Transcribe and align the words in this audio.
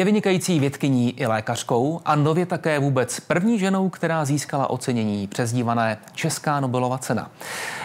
Je 0.00 0.04
vynikající 0.04 0.60
vědkyní 0.60 1.20
i 1.20 1.26
lékařkou 1.26 2.00
a 2.04 2.14
nově 2.14 2.46
také 2.46 2.78
vůbec 2.78 3.20
první 3.20 3.58
ženou, 3.58 3.88
která 3.88 4.24
získala 4.24 4.70
ocenění 4.70 5.26
přezdívané 5.26 5.98
Česká 6.12 6.60
Nobelova 6.60 6.98
cena. 6.98 7.30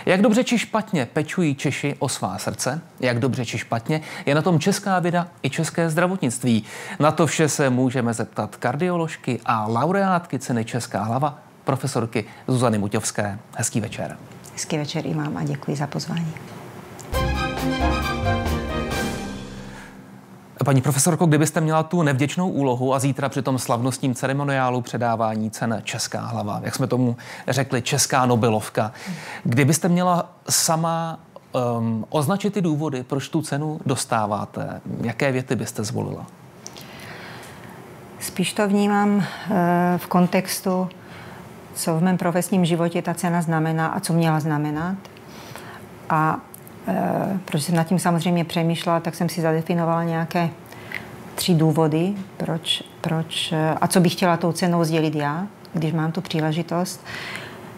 Jak 0.06 0.22
dobře 0.22 0.44
či 0.44 0.60
špatně 0.60 1.08
pečují 1.14 1.56
Češi 1.56 1.96
o 2.00 2.10
svá 2.10 2.38
srdce? 2.38 2.82
Jak 3.00 3.20
dobře 3.20 3.46
či 3.46 3.58
špatně 3.58 4.02
je 4.26 4.36
na 4.36 4.42
tom 4.42 4.60
česká 4.60 5.00
věda 5.00 5.28
i 5.44 5.50
české 5.50 5.90
zdravotnictví? 5.90 6.64
Na 7.00 7.12
to 7.12 7.28
vše 7.28 7.50
se 7.50 7.70
můžeme 7.70 8.14
zeptat 8.14 8.56
kardioložky 8.56 9.40
a 9.46 9.68
laureátky 9.68 10.40
ceny 10.40 10.66
Česká 10.66 11.04
hlava, 11.04 11.40
profesorky 11.64 12.26
Zuzany 12.48 12.78
Muťovské. 12.78 13.40
Hezký 13.58 13.82
večer. 13.82 14.18
Hezký 14.54 14.78
večer 14.78 15.08
i 15.08 15.14
mám 15.14 15.38
a 15.38 15.44
děkuji 15.44 15.78
za 15.78 15.88
pozvání. 15.88 16.34
Paní 20.66 20.82
profesorko, 20.82 21.26
kdybyste 21.26 21.62
měla 21.62 21.84
tu 21.84 22.02
nevděčnou 22.02 22.50
úlohu 22.50 22.94
a 22.94 23.00
zítra 23.00 23.30
při 23.30 23.42
tom 23.42 23.60
slavnostním 23.60 24.16
ceremoniálu 24.16 24.82
předávání 24.82 25.52
cen 25.52 25.82
Česká 25.84 26.20
hlava, 26.20 26.60
jak 26.64 26.76
jsme 26.76 26.88
tomu 26.88 27.16
řekli, 27.48 27.82
Česká 27.82 28.26
Nobelovka, 28.26 28.92
kdybyste 29.44 29.90
měla 29.90 30.32
sama 30.50 31.20
um, 31.78 32.06
označit 32.10 32.54
ty 32.54 32.62
důvody, 32.62 33.04
proč 33.04 33.30
tu 33.30 33.42
cenu 33.42 33.80
dostáváte, 33.86 34.82
jaké 35.02 35.32
věty 35.32 35.56
byste 35.56 35.84
zvolila? 35.84 36.26
Spíš 38.20 38.54
to 38.54 38.68
vnímám 38.68 39.16
uh, 39.18 39.24
v 39.98 40.08
kontextu, 40.08 40.90
co 41.76 41.98
v 41.98 42.04
mém 42.04 42.18
profesním 42.18 42.66
životě 42.66 43.02
ta 43.02 43.14
cena 43.14 43.42
znamená 43.42 43.88
a 43.88 44.00
co 44.00 44.14
měla 44.14 44.40
znamenat. 44.40 44.96
A 46.10 46.40
Eh, 46.88 47.40
proč 47.46 47.64
jsem 47.64 47.76
nad 47.76 47.84
tím 47.84 48.00
samozřejmě 48.00 48.46
přemýšlela, 48.46 49.00
tak 49.00 49.16
jsem 49.16 49.30
si 49.30 49.42
zadefinovala 49.42 50.04
nějaké 50.04 50.50
tři 51.36 51.54
důvody, 51.54 52.14
proč, 52.38 52.84
proč 53.02 53.52
eh, 53.52 53.76
a 53.82 53.88
co 53.88 54.00
bych 54.00 54.12
chtěla 54.12 54.38
tou 54.38 54.52
cenou 54.52 54.84
sdělit 54.84 55.16
já, 55.16 55.48
když 55.74 55.94
mám 55.94 56.12
tu 56.12 56.22
příležitost. 56.22 57.06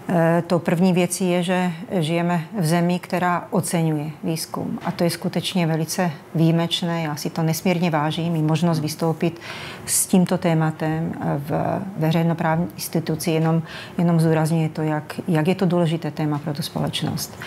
Eh, 0.09 0.43
tou 0.47 0.59
první 0.59 0.93
věcí 0.93 1.29
je, 1.29 1.43
že 1.43 1.71
žijeme 1.99 2.41
v 2.59 2.65
zemi, 2.65 2.99
která 2.99 3.47
oceňuje 3.49 4.09
výzkum. 4.23 4.79
A 4.85 4.91
to 4.91 5.03
je 5.03 5.09
skutečně 5.09 5.67
velice 5.67 6.11
výjimečné. 6.35 7.03
Já 7.03 7.15
si 7.15 7.29
to 7.29 7.43
nesmírně 7.43 7.89
vážím. 7.89 8.35
I 8.35 8.41
možnost 8.41 8.79
vystoupit 8.79 9.41
s 9.85 10.07
tímto 10.07 10.37
tématem 10.37 11.13
v 11.37 11.79
veřejnoprávní 11.97 12.67
instituci 12.75 13.31
jenom, 13.31 13.61
jenom 13.97 14.19
zúrazňuje 14.19 14.69
to, 14.69 14.81
jak, 14.81 15.19
jak 15.27 15.47
je 15.47 15.55
to 15.55 15.65
důležité 15.65 16.11
téma 16.11 16.39
pro 16.39 16.53
tu 16.53 16.61
společnost. 16.61 17.39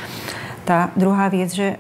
Ta 0.65 0.91
druhá 0.97 1.29
věc, 1.29 1.53
že 1.53 1.77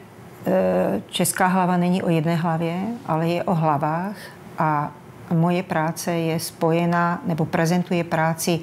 česká 1.09 1.47
hlava 1.47 1.77
není 1.77 2.03
o 2.03 2.09
jedné 2.09 2.37
hlavě, 2.37 2.81
ale 3.07 3.29
je 3.29 3.45
o 3.45 3.55
hlavách 3.55 4.17
a 4.59 4.93
moje 5.35 5.63
práce 5.63 6.13
je 6.13 6.41
spojená 6.41 7.23
nebo 7.27 7.47
prezentuje 7.47 8.05
práci 8.05 8.61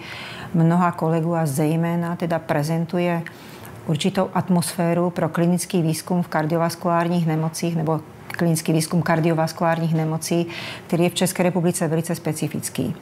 mnoha 0.53 0.91
kolegů 0.91 1.35
a 1.35 1.45
zejména 1.45 2.15
teda 2.15 2.39
prezentuje 2.39 3.23
určitou 3.87 4.29
atmosféru 4.33 5.09
pro 5.09 5.29
klinický 5.29 5.81
výzkum 5.81 6.23
v 6.23 6.27
kardiovaskulárních 6.27 7.27
nemocích 7.27 7.75
nebo 7.75 8.01
klinický 8.27 8.73
výzkum 8.73 9.01
kardiovaskulárních 9.01 9.95
nemocí, 9.95 10.47
který 10.87 11.03
je 11.03 11.09
v 11.09 11.13
České 11.13 11.43
republice 11.43 11.87
velice 11.87 12.15
specifický. 12.15 12.95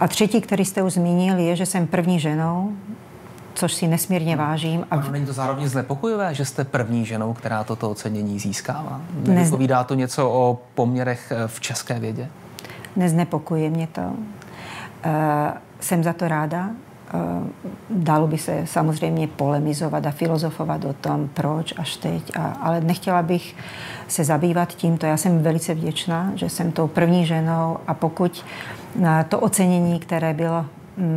A 0.00 0.08
třetí, 0.08 0.40
který 0.40 0.64
jste 0.64 0.82
už 0.82 0.92
zmínil, 0.92 1.38
je, 1.38 1.56
že 1.56 1.66
jsem 1.66 1.86
první 1.86 2.20
ženou 2.20 2.72
což 3.54 3.74
si 3.74 3.86
nesmírně 3.86 4.36
vážím. 4.36 4.86
A 4.90 4.96
není 4.96 5.26
to 5.26 5.32
zároveň 5.32 5.68
znepokojivé, 5.68 6.34
že 6.34 6.44
jste 6.44 6.64
první 6.64 7.06
ženou, 7.06 7.34
která 7.34 7.64
toto 7.64 7.90
ocenění 7.90 8.38
získává? 8.38 9.00
Nevypovídá 9.26 9.84
to 9.84 9.94
něco 9.94 10.30
o 10.30 10.58
poměrech 10.74 11.32
eh, 11.32 11.48
v 11.48 11.60
české 11.60 11.98
vědě? 11.98 12.28
Neznepokuje 12.96 13.70
mě 13.70 13.86
to. 13.86 14.00
Uh, 14.00 14.12
jsem 15.80 16.04
za 16.04 16.12
to 16.12 16.28
ráda. 16.28 16.70
Uh, 17.14 17.46
dalo 17.90 18.26
by 18.26 18.38
se 18.38 18.62
samozřejmě 18.64 19.28
polemizovat 19.28 20.06
a 20.06 20.10
filozofovat 20.10 20.84
o 20.84 20.92
tom, 20.92 21.28
proč 21.34 21.74
až 21.76 21.96
teď, 21.96 22.36
a, 22.36 22.46
ale 22.62 22.80
nechtěla 22.80 23.22
bych 23.22 23.56
se 24.08 24.24
zabývat 24.24 24.68
tímto. 24.68 25.06
Já 25.06 25.16
jsem 25.16 25.42
velice 25.42 25.74
vděčná, 25.74 26.32
že 26.34 26.48
jsem 26.48 26.72
tou 26.72 26.86
první 26.86 27.26
ženou 27.26 27.78
a 27.86 27.94
pokud 27.94 28.44
to 29.28 29.40
ocenění, 29.40 29.98
které 29.98 30.34
bylo 30.34 30.66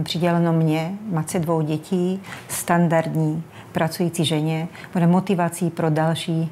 přiděleno 0.03 0.53
mě, 0.53 0.93
matce 1.11 1.39
dvou 1.39 1.61
dětí, 1.61 2.21
standardní 2.47 3.43
pracující 3.71 4.25
ženě, 4.25 4.67
bude 4.93 5.07
motivací 5.07 5.69
pro 5.69 5.89
další 5.89 6.51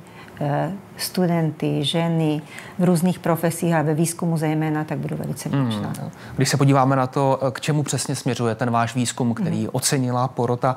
studenty, 1.02 1.84
ženy 1.84 2.42
v 2.80 2.84
různých 2.84 3.20
profesích 3.20 3.74
a 3.74 3.82
ve 3.82 3.94
výzkumu 3.94 4.38
zejména, 4.38 4.84
tak 4.84 4.98
budu 4.98 5.16
velice 5.16 5.50
vděčná. 5.50 5.94
Mm. 6.04 6.12
Když 6.36 6.50
se 6.50 6.58
podíváme 6.58 6.96
na 6.96 7.08
to, 7.08 7.40
k 7.52 7.62
čemu 7.62 7.84
přesně 7.84 8.16
směřuje 8.16 8.56
ten 8.56 8.72
váš 8.72 8.96
výzkum, 8.96 9.34
který 9.34 9.62
mm. 9.62 9.70
ocenila 9.72 10.28
porota, 10.28 10.76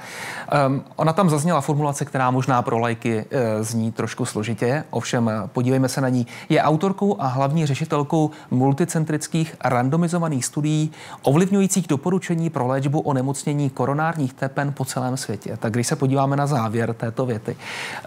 um, 0.66 0.84
ona 0.96 1.12
tam 1.12 1.30
zazněla 1.30 1.60
formulace, 1.60 2.04
která 2.04 2.30
možná 2.30 2.62
pro 2.62 2.78
lajky 2.78 3.24
uh, 3.24 3.64
zní 3.64 3.92
trošku 3.92 4.24
složitě, 4.24 4.84
ovšem 4.90 5.30
podívejme 5.46 5.88
se 5.88 6.00
na 6.00 6.08
ní. 6.08 6.26
Je 6.48 6.62
autorkou 6.62 7.16
a 7.20 7.26
hlavní 7.26 7.66
řešitelkou 7.66 8.30
multicentrických 8.50 9.56
randomizovaných 9.64 10.44
studií 10.44 10.90
ovlivňujících 11.22 11.86
doporučení 11.86 12.50
pro 12.50 12.66
léčbu 12.66 13.00
onemocnění 13.00 13.70
koronárních 13.70 14.34
tepen 14.34 14.72
po 14.72 14.84
celém 14.84 15.16
světě. 15.16 15.56
Tak 15.56 15.72
když 15.72 15.86
se 15.86 15.96
podíváme 15.96 16.36
na 16.36 16.46
závěr 16.46 16.94
této 16.94 17.26
věty, 17.26 17.56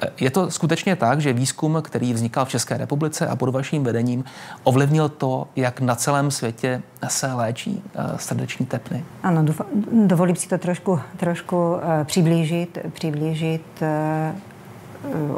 eh, 0.01 0.09
je 0.19 0.29
to 0.29 0.51
skutečně 0.51 0.95
tak, 0.95 1.21
že 1.21 1.33
výzkum, 1.33 1.46
který 1.53 1.81
který 1.81 2.13
vznikal 2.13 2.45
v 2.45 2.49
České 2.49 2.77
republice 2.77 3.27
a 3.27 3.35
pod 3.35 3.49
vaším 3.49 3.83
vedením 3.83 4.23
ovlivnil 4.63 5.09
to, 5.09 5.47
jak 5.55 5.81
na 5.81 5.95
celém 5.95 6.31
světě 6.31 6.81
se 7.07 7.33
léčí 7.33 7.83
uh, 7.95 8.17
srdeční 8.17 8.65
tepny? 8.65 9.05
Ano, 9.23 9.45
dovolím 9.91 10.35
si 10.35 10.47
to 10.47 10.57
trošku, 10.57 10.99
trošku 11.17 11.55
uh, 11.55 11.79
přiblížit, 12.03 12.77
přiblížit 12.93 13.81
uh, 13.81 15.37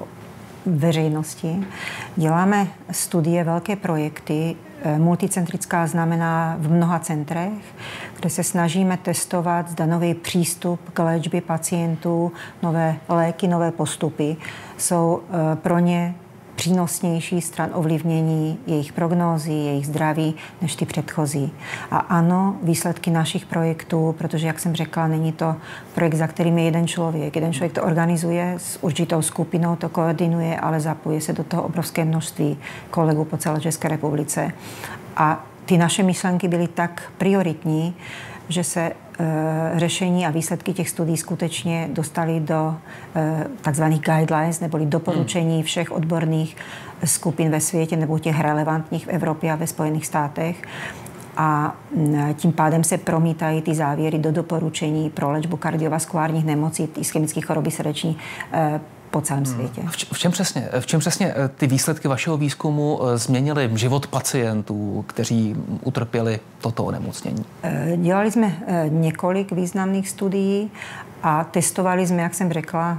veřejnosti. 0.66 1.68
Děláme 2.16 2.68
studie, 2.92 3.44
velké 3.44 3.76
projekty. 3.76 4.56
Multicentrická 4.98 5.88
znamená 5.88 6.56
v 6.60 6.72
mnoha 6.72 7.00
centrech, 7.00 7.54
kde 8.20 8.30
se 8.30 8.44
snažíme 8.44 8.98
testovat, 8.98 9.70
zda 9.70 9.86
nový 9.86 10.14
přístup 10.14 10.80
k 10.94 11.04
léčbě 11.04 11.42
pacientů, 11.42 12.32
nové 12.64 12.96
léky, 13.10 13.48
nové 13.48 13.72
postupy 13.72 14.38
jsou 14.78 15.22
pro 15.56 15.80
ně 15.80 16.16
přínosnější 16.60 17.42
stran 17.42 17.70
ovlivnění 17.74 18.60
jejich 18.68 18.94
prognózy, 18.94 19.52
jejich 19.52 19.88
zdraví 19.88 20.36
než 20.62 20.76
ty 20.76 20.86
předchozí. 20.86 21.52
A 21.92 21.98
ano, 21.98 22.56
výsledky 22.64 23.12
našich 23.12 23.46
projektů, 23.46 24.16
protože, 24.18 24.48
jak 24.48 24.60
jsem 24.60 24.76
řekla, 24.76 25.08
není 25.08 25.32
to 25.32 25.56
projekt, 25.96 26.16
za 26.16 26.28
kterým 26.28 26.58
je 26.58 26.64
jeden 26.64 26.88
člověk. 26.88 27.36
Jeden 27.36 27.54
člověk 27.54 27.74
to 27.74 27.84
organizuje 27.84 28.56
s 28.58 28.84
určitou 28.84 29.22
skupinou, 29.22 29.76
to 29.76 29.90
koordinuje, 29.90 30.60
ale 30.60 30.80
zapojuje 30.80 31.22
se 31.22 31.34
do 31.34 31.44
toho 31.44 31.64
obrovské 31.64 32.06
množství 32.06 32.58
kolegů 32.90 33.26
po 33.26 33.38
celé 33.38 33.62
České 33.62 33.88
republice. 33.88 34.52
A 35.16 35.46
ty 35.66 35.78
naše 35.78 36.04
myšlenky 36.04 36.48
byly 36.48 36.68
tak 36.68 37.12
prioritní, 37.18 37.96
že 38.50 38.64
se 38.64 38.82
e, 38.82 38.94
řešení 39.76 40.26
a 40.26 40.30
výsledky 40.30 40.74
těch 40.74 40.90
studií 40.90 41.18
skutečně 41.18 41.90
dostali 41.94 42.40
do 42.40 42.76
e, 43.16 43.46
takzvaných 43.62 44.02
guidelines, 44.02 44.60
neboli 44.60 44.86
doporučení 44.86 45.56
hmm. 45.56 45.64
všech 45.64 45.92
odborných 45.92 46.56
skupin 47.06 47.52
ve 47.52 47.60
světě 47.60 47.96
nebo 47.96 48.20
těch 48.20 48.40
relevantních 48.40 49.06
v 49.06 49.10
Evropě 49.10 49.52
a 49.52 49.56
ve 49.56 49.68
Spojených 49.68 50.06
státech 50.06 50.62
a 51.38 51.76
tím 52.34 52.52
pádem 52.52 52.84
se 52.84 52.98
promítají 52.98 53.62
ty 53.62 53.76
závěry 53.76 54.20
do 54.20 54.32
doporučení 54.32 55.10
pro 55.10 55.32
léčbu 55.32 55.58
kardiovaskulárních 55.58 56.46
nemocí, 56.46 56.90
ischemických 56.98 57.46
choroby 57.46 57.72
srdeční 57.72 58.18
e, 58.54 58.80
po 59.12 59.22
celém 59.22 59.44
hmm. 59.44 59.54
světě. 59.54 59.82
V, 59.88 60.14
v, 60.14 60.20
čem 60.20 60.32
přesně, 60.32 60.70
v 60.80 60.86
čem 60.86 61.00
přesně 61.00 61.34
eh, 61.36 61.48
ty 61.48 61.68
výsledky 61.68 62.08
vašeho 62.08 62.38
výzkumu 62.38 63.00
eh, 63.04 63.18
změnily 63.18 63.70
život 63.74 64.08
pacientů, 64.08 65.06
kteří 65.08 65.56
utrpěli 65.84 66.40
toto 66.62 66.84
onemocnění? 66.84 67.46
Eh, 67.64 67.94
dělali 67.98 68.32
jsme 68.32 68.60
několik 68.90 69.52
významných 69.52 70.10
studií 70.10 70.72
a 71.24 71.44
testovali 71.44 72.08
jsme, 72.08 72.22
jak 72.22 72.34
jsem 72.34 72.52
řekla, 72.52 72.98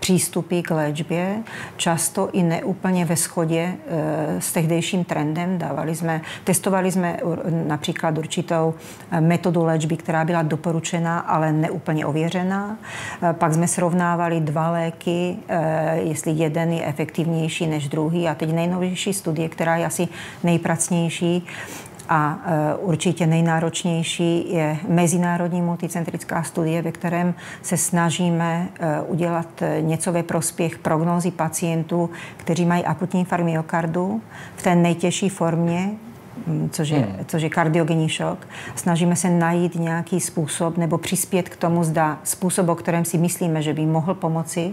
přístupy 0.00 0.60
k 0.60 0.70
léčbě, 0.70 1.42
často 1.76 2.28
i 2.32 2.42
neúplně 2.42 3.04
ve 3.04 3.16
shodě 3.16 3.74
s 4.38 4.52
tehdejším 4.52 5.04
trendem. 5.04 5.58
Dávali 5.58 5.96
jsme, 5.96 6.20
testovali 6.44 6.92
jsme 6.92 7.20
například 7.66 8.18
určitou 8.18 8.74
metodu 9.20 9.64
léčby, 9.64 9.96
která 9.96 10.24
byla 10.24 10.42
doporučená, 10.42 11.18
ale 11.18 11.52
neúplně 11.52 12.06
ověřená. 12.06 12.76
Pak 13.32 13.54
jsme 13.54 13.68
srovnávali 13.68 14.40
dva 14.40 14.70
léky, 14.70 15.35
jestli 15.94 16.32
jeden 16.32 16.72
je 16.72 16.86
efektivnější 16.86 17.66
než 17.66 17.88
druhý. 17.88 18.28
A 18.28 18.34
teď 18.34 18.52
nejnovější 18.52 19.12
studie, 19.12 19.48
která 19.48 19.76
je 19.76 19.86
asi 19.86 20.08
nejpracnější, 20.44 21.46
a 22.08 22.38
e, 22.44 22.74
určitě 22.74 23.26
nejnáročnější 23.26 24.54
je 24.54 24.78
mezinárodní 24.88 25.62
multicentrická 25.62 26.42
studie, 26.42 26.82
ve 26.82 26.92
kterém 26.92 27.34
se 27.62 27.76
snažíme 27.76 28.68
e, 28.80 29.00
udělat 29.00 29.62
něco 29.80 30.12
ve 30.12 30.22
prospěch 30.22 30.78
prognózy 30.78 31.30
pacientů, 31.30 32.10
kteří 32.36 32.64
mají 32.64 32.84
akutní 32.84 33.20
infarkt 33.20 33.44
myokardu 33.44 34.20
v 34.56 34.62
té 34.62 34.74
nejtěžší 34.74 35.28
formě, 35.28 35.90
mm, 36.46 36.68
což 36.72 36.88
je, 36.88 36.98
hmm. 36.98 37.24
což 37.26 37.42
je 37.42 37.50
kardiogenní 37.50 38.08
šok. 38.08 38.46
Snažíme 38.74 39.16
se 39.16 39.30
najít 39.30 39.74
nějaký 39.74 40.20
způsob 40.20 40.76
nebo 40.76 40.98
přispět 40.98 41.48
k 41.48 41.56
tomu, 41.56 41.84
zda 41.84 42.18
způsob, 42.24 42.68
o 42.68 42.74
kterém 42.74 43.04
si 43.04 43.18
myslíme, 43.18 43.62
že 43.62 43.74
by 43.74 43.86
mohl 43.86 44.14
pomoci, 44.14 44.72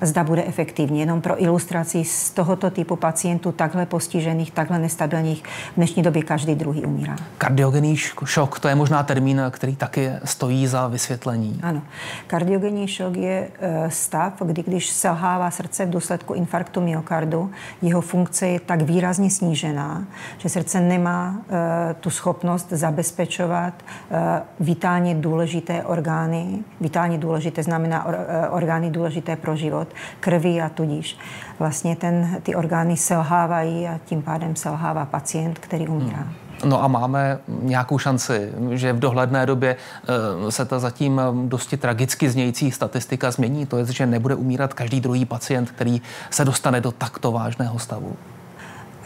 zda 0.00 0.24
bude 0.24 0.44
efektivní. 0.44 1.00
Jenom 1.00 1.20
pro 1.20 1.42
ilustraci 1.42 2.04
z 2.04 2.30
tohoto 2.30 2.70
typu 2.70 2.96
pacientů, 2.96 3.52
takhle 3.52 3.86
postižených, 3.86 4.50
takhle 4.50 4.78
nestabilních, 4.78 5.42
v 5.44 5.76
dnešní 5.76 6.02
době 6.02 6.22
každý 6.22 6.54
druhý 6.54 6.84
umírá. 6.84 7.16
Kardiogenní 7.38 7.96
šok, 8.24 8.60
to 8.60 8.68
je 8.68 8.74
možná 8.74 9.02
termín, 9.02 9.42
který 9.50 9.76
taky 9.76 10.10
stojí 10.24 10.66
za 10.66 10.88
vysvětlení. 10.88 11.60
Ano. 11.62 11.82
Kardiogenní 12.26 12.88
šok 12.88 13.16
je 13.16 13.48
eh, 13.60 13.90
stav, 13.90 14.32
kdy 14.44 14.62
když 14.62 14.90
selhává 14.90 15.50
srdce 15.50 15.86
v 15.86 15.90
důsledku 15.90 16.34
infarktu 16.34 16.80
myokardu, 16.80 17.50
jeho 17.82 18.00
funkce 18.00 18.46
je 18.46 18.60
tak 18.60 18.82
výrazně 18.82 19.30
snížená, 19.30 20.04
že 20.38 20.48
srdce 20.48 20.80
nemá 20.80 21.36
eh, 21.50 21.94
tu 22.00 22.10
schopnost 22.10 22.66
zabezpečovat 22.70 23.74
eh, 24.10 24.42
vitálně 24.60 25.14
důležité 25.14 25.84
orgány. 25.84 26.58
Vitálně 26.80 27.18
důležité 27.18 27.62
znamená 27.62 28.06
orgány 28.50 28.90
důležité 28.90 29.36
pro 29.36 29.56
život 29.56 29.87
život 29.88 30.20
krvi 30.20 30.60
a 30.60 30.68
tudíž 30.68 31.18
vlastně 31.58 31.96
ten, 31.96 32.40
ty 32.42 32.54
orgány 32.54 32.96
selhávají 32.96 33.88
a 33.88 33.98
tím 34.04 34.22
pádem 34.22 34.56
selhává 34.56 35.06
pacient, 35.06 35.58
který 35.58 35.88
umírá. 35.88 36.18
Hmm. 36.18 36.34
No 36.64 36.82
a 36.82 36.88
máme 36.88 37.38
nějakou 37.48 37.98
šanci, 37.98 38.52
že 38.70 38.92
v 38.92 38.98
dohledné 38.98 39.46
době 39.46 39.76
eh, 39.76 40.50
se 40.52 40.64
ta 40.64 40.78
zatím 40.78 41.20
dosti 41.48 41.76
tragicky 41.76 42.30
znějící 42.30 42.70
statistika 42.70 43.30
změní. 43.30 43.66
To 43.66 43.78
je, 43.78 43.84
že 43.92 44.06
nebude 44.06 44.34
umírat 44.34 44.74
každý 44.74 45.00
druhý 45.00 45.24
pacient, 45.24 45.70
který 45.70 46.02
se 46.30 46.44
dostane 46.44 46.80
do 46.80 46.92
takto 46.92 47.32
vážného 47.32 47.78
stavu. 47.78 48.16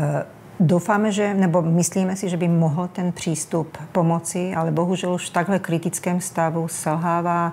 Uh 0.00 0.41
Doufáme, 0.60 1.12
že, 1.12 1.34
nebo 1.34 1.62
myslíme 1.62 2.16
si, 2.16 2.28
že 2.28 2.36
by 2.36 2.48
mohl 2.48 2.88
ten 2.88 3.12
přístup 3.12 3.78
pomoci, 3.92 4.54
ale 4.54 4.70
bohužel 4.70 5.14
už 5.14 5.30
v 5.30 5.32
takhle 5.32 5.58
kritickém 5.58 6.20
stavu 6.20 6.68
selhává 6.68 7.52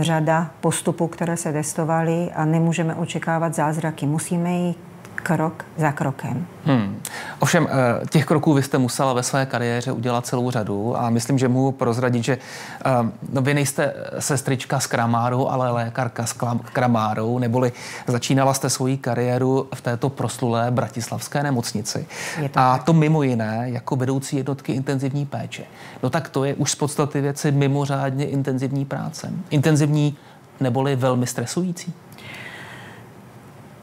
řada 0.00 0.50
postupů, 0.60 1.06
které 1.06 1.36
se 1.36 1.52
testovaly 1.52 2.30
a 2.34 2.44
nemůžeme 2.44 2.94
očekávat 2.94 3.54
zázraky. 3.54 4.06
Musíme 4.06 4.52
jít 4.52 4.78
krok 5.22 5.64
za 5.76 5.92
krokem. 5.92 6.46
Hmm. 6.64 7.02
Ovšem, 7.38 7.68
eh, 7.70 8.06
těch 8.06 8.24
kroků 8.24 8.52
vy 8.52 8.62
jste 8.62 8.78
musela 8.78 9.12
ve 9.12 9.22
své 9.22 9.46
kariéře 9.46 9.92
udělat 9.92 10.26
celou 10.26 10.50
řadu 10.50 10.98
a 10.98 11.10
myslím, 11.10 11.38
že 11.38 11.48
mohu 11.48 11.72
prozradit, 11.72 12.24
že 12.24 12.38
eh, 12.84 12.90
no, 13.32 13.42
vy 13.42 13.54
nejste 13.54 13.94
sestrička 14.18 14.80
s 14.80 14.86
kramárou, 14.86 15.48
ale 15.48 15.70
lékařka 15.70 16.26
s 16.26 16.34
kramárou, 16.72 17.38
neboli 17.38 17.72
začínala 18.06 18.54
jste 18.54 18.70
svoji 18.70 18.96
kariéru 18.96 19.68
v 19.74 19.80
této 19.80 20.08
proslulé 20.08 20.70
bratislavské 20.70 21.42
nemocnici. 21.42 22.06
To 22.36 22.44
a 22.44 22.48
tak. 22.48 22.84
to 22.84 22.92
mimo 22.92 23.22
jiné 23.22 23.62
jako 23.64 23.96
vedoucí 23.96 24.36
jednotky 24.36 24.72
intenzivní 24.72 25.26
péče. 25.26 25.64
No 26.02 26.10
tak 26.10 26.28
to 26.28 26.44
je 26.44 26.54
už 26.54 26.70
z 26.70 26.74
podstaty 26.74 27.20
věci 27.20 27.52
mimořádně 27.52 28.26
intenzivní 28.26 28.84
práce. 28.84 29.32
Intenzivní 29.50 30.16
neboli 30.60 30.96
velmi 30.96 31.26
stresující. 31.26 31.92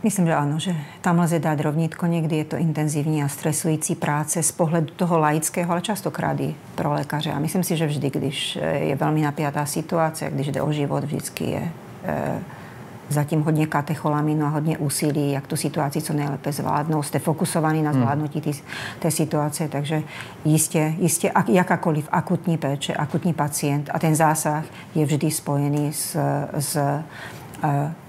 Myslím, 0.04 0.30
že 0.30 0.36
áno, 0.38 0.62
že 0.62 0.78
tam 1.02 1.20
lze 1.20 1.40
dát 1.40 1.58
rovnítko. 1.58 2.06
Někdy 2.06 2.36
je 2.38 2.46
to 2.46 2.58
intenzivní 2.58 3.24
a 3.24 3.28
stresující 3.28 3.96
práce 3.96 4.44
z 4.44 4.52
pohledu 4.52 4.94
toho 4.96 5.18
laického, 5.18 5.72
ale 5.72 5.82
častokrát 5.82 6.40
i 6.40 6.56
pro 6.76 6.94
lékaře. 6.94 7.32
A 7.32 7.40
myslím 7.40 7.64
si, 7.64 7.78
že 7.78 7.88
vždy, 7.88 8.10
když 8.10 8.60
je 8.62 8.96
velmi 8.96 9.22
napjatá 9.22 9.66
situace, 9.66 10.30
když 10.30 10.48
jde 10.48 10.62
o 10.62 10.72
život, 10.72 11.04
vždycky 11.04 11.44
je 11.44 11.72
e, 12.04 12.40
zatím 13.10 13.42
hodně 13.42 13.68
katecholaminu 13.68 14.46
a 14.46 14.50
hodně 14.50 14.78
úsilí, 14.78 15.32
jak 15.32 15.48
tu 15.48 15.56
situaci 15.56 16.02
co 16.02 16.14
nejlépe 16.14 16.52
zvládnout. 16.52 17.04
Jste 17.04 17.20
fokusovaní 17.20 17.82
na 17.82 17.92
hmm. 17.92 18.02
zvládnutí 18.02 18.42
tý, 18.42 18.52
té 19.00 19.12
situace, 19.12 19.68
takže 19.68 20.04
jistě, 20.46 20.96
jistě 21.00 21.32
jakákoliv 21.48 22.10
akutní 22.12 22.58
péče, 22.58 22.94
akutní 22.94 23.34
pacient 23.34 23.90
a 23.94 24.00
ten 24.00 24.16
zásah 24.16 24.66
je 24.96 25.06
vždy 25.06 25.32
spojený 25.32 25.94
s, 25.94 26.18
s 26.54 27.02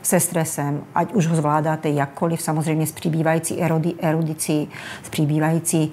se 0.02 0.20
stresem, 0.20 0.80
ať 0.94 1.12
už 1.12 1.26
ho 1.26 1.36
zvládáte 1.36 1.88
jakkoliv, 1.88 2.42
samozřejmě 2.42 2.86
s 2.86 2.92
přibývající 2.92 3.62
erudi, 3.62 3.94
erudicí, 4.00 4.68
s 5.04 5.08
přibývající 5.08 5.92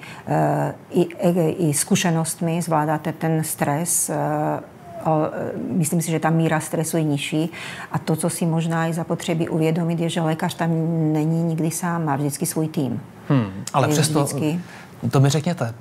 uh, 0.90 1.00
i, 1.00 1.02
i, 1.02 1.68
i 1.68 1.74
zkušenostmi, 1.74 2.62
zvládáte 2.62 3.12
ten 3.12 3.44
stres, 3.44 4.10
uh, 4.10 4.16
myslím 5.70 6.02
si, 6.02 6.10
že 6.10 6.20
ta 6.20 6.30
míra 6.30 6.60
stresu 6.60 6.96
je 6.96 7.02
nižší. 7.02 7.50
A 7.92 7.98
to, 7.98 8.16
co 8.16 8.30
si 8.30 8.46
možná 8.46 8.86
i 8.86 8.92
zapotřebí 8.92 9.48
uvědomit, 9.48 10.00
je, 10.00 10.08
že 10.08 10.20
lékař 10.20 10.54
tam 10.54 10.70
není 11.12 11.42
nikdy 11.42 11.70
sám, 11.70 12.04
má 12.04 12.16
vždycky 12.16 12.46
svůj 12.46 12.68
tým. 12.68 13.00
Hmm, 13.28 13.64
ale 13.72 13.88
přesto, 13.88 14.24
vždycky... 14.24 14.60
to 15.10 15.20
mi 15.20 15.28
řekněte, 15.28 15.74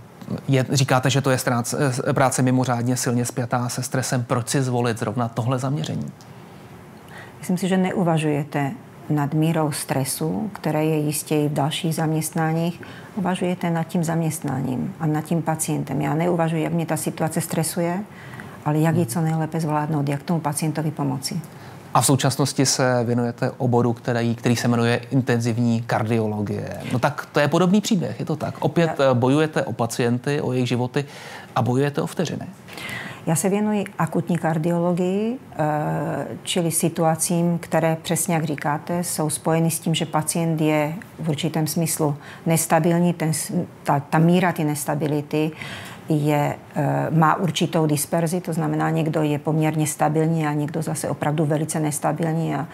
je, 0.48 0.66
říkáte, 0.70 1.10
že 1.10 1.22
to 1.22 1.32
je 1.32 1.38
práce, 1.38 1.78
práce 2.14 2.42
mimořádně 2.42 2.98
silně 2.98 3.26
spjatá 3.26 3.70
se 3.70 3.84
stresem. 3.84 4.24
Proč 4.24 4.50
si 4.50 4.62
zvolit 4.62 5.00
zrovna 5.00 5.28
tohle 5.28 5.60
zaměření? 5.60 6.12
Myslím 7.46 7.58
si, 7.58 7.68
že 7.68 7.78
neuvažujete 7.78 8.72
nad 9.10 9.34
mírou 9.34 9.72
stresu, 9.72 10.50
které 10.54 10.86
je 10.86 10.98
jistě 10.98 11.36
i 11.36 11.48
v 11.48 11.54
dalších 11.54 11.96
zaměstnáních, 11.96 12.82
uvažujete 13.16 13.70
nad 13.70 13.84
tím 13.84 14.04
zaměstnáním 14.04 14.94
a 15.00 15.06
nad 15.06 15.22
tím 15.22 15.42
pacientem. 15.42 16.02
Já 16.02 16.14
neuvažuji, 16.14 16.64
jak 16.64 16.74
mě 16.74 16.86
ta 16.86 16.98
situace 16.98 17.42
stresuje, 17.42 18.04
ale 18.66 18.80
jak 18.80 18.96
ji 18.96 19.06
co 19.06 19.22
nejlépe 19.22 19.60
zvládnout, 19.60 20.10
jak 20.10 20.24
tomu 20.24 20.40
pacientovi 20.40 20.92
pomoci. 20.92 21.42
A 21.94 22.02
v 22.02 22.06
současnosti 22.06 22.66
se 22.66 23.04
věnujete 23.04 23.52
oboru, 23.58 23.94
který, 23.94 24.36
který 24.36 24.56
se 24.56 24.68
jmenuje 24.68 25.02
intenzivní 25.12 25.82
kardiologie. 25.82 26.78
No 26.92 27.00
tak 27.00 27.28
to 27.32 27.40
je 27.40 27.48
podobný 27.48 27.82
příběh, 27.82 28.20
je 28.20 28.26
to 28.26 28.36
tak. 28.36 28.56
Opět 28.60 28.92
Já... 29.00 29.14
bojujete 29.14 29.64
o 29.64 29.74
pacienty, 29.74 30.42
o 30.42 30.54
jejich 30.54 30.68
životy 30.68 31.06
a 31.56 31.62
bojujete 31.62 32.02
o 32.02 32.08
vteřiny. 32.08 32.46
Já 33.28 33.36
se 33.36 33.50
věnuji 33.50 33.86
akutní 33.98 34.38
kardiologii, 34.38 35.38
eh, 35.52 36.28
čili 36.44 36.72
situacím, 36.72 37.58
které 37.58 37.98
přesně 38.02 38.36
jak 38.36 38.44
říkáte, 38.44 39.04
jsou 39.04 39.30
spojeny 39.30 39.72
s 39.72 39.80
tím, 39.80 39.96
že 39.96 40.06
pacient 40.06 40.62
je 40.62 40.94
v 41.20 41.30
určitém 41.30 41.68
smyslu 41.68 42.16
nestabilní, 42.46 43.14
ten, 43.14 43.32
ta, 43.84 44.00
ta 44.00 44.20
míra 44.20 44.52
ty 44.52 44.64
nestability 44.64 45.52
je, 46.10 46.56
eh, 46.76 47.08
má 47.12 47.36
určitou 47.36 47.86
disperzi, 47.86 48.42
to 48.42 48.54
znamená, 48.54 48.90
někdo 48.90 49.22
je 49.22 49.40
poměrně 49.40 49.88
stabilní 49.88 50.48
a 50.48 50.54
někdo 50.54 50.82
zase 50.82 51.10
opravdu 51.10 51.46
velice 51.46 51.80
nestabilní 51.80 52.56
a 52.56 52.68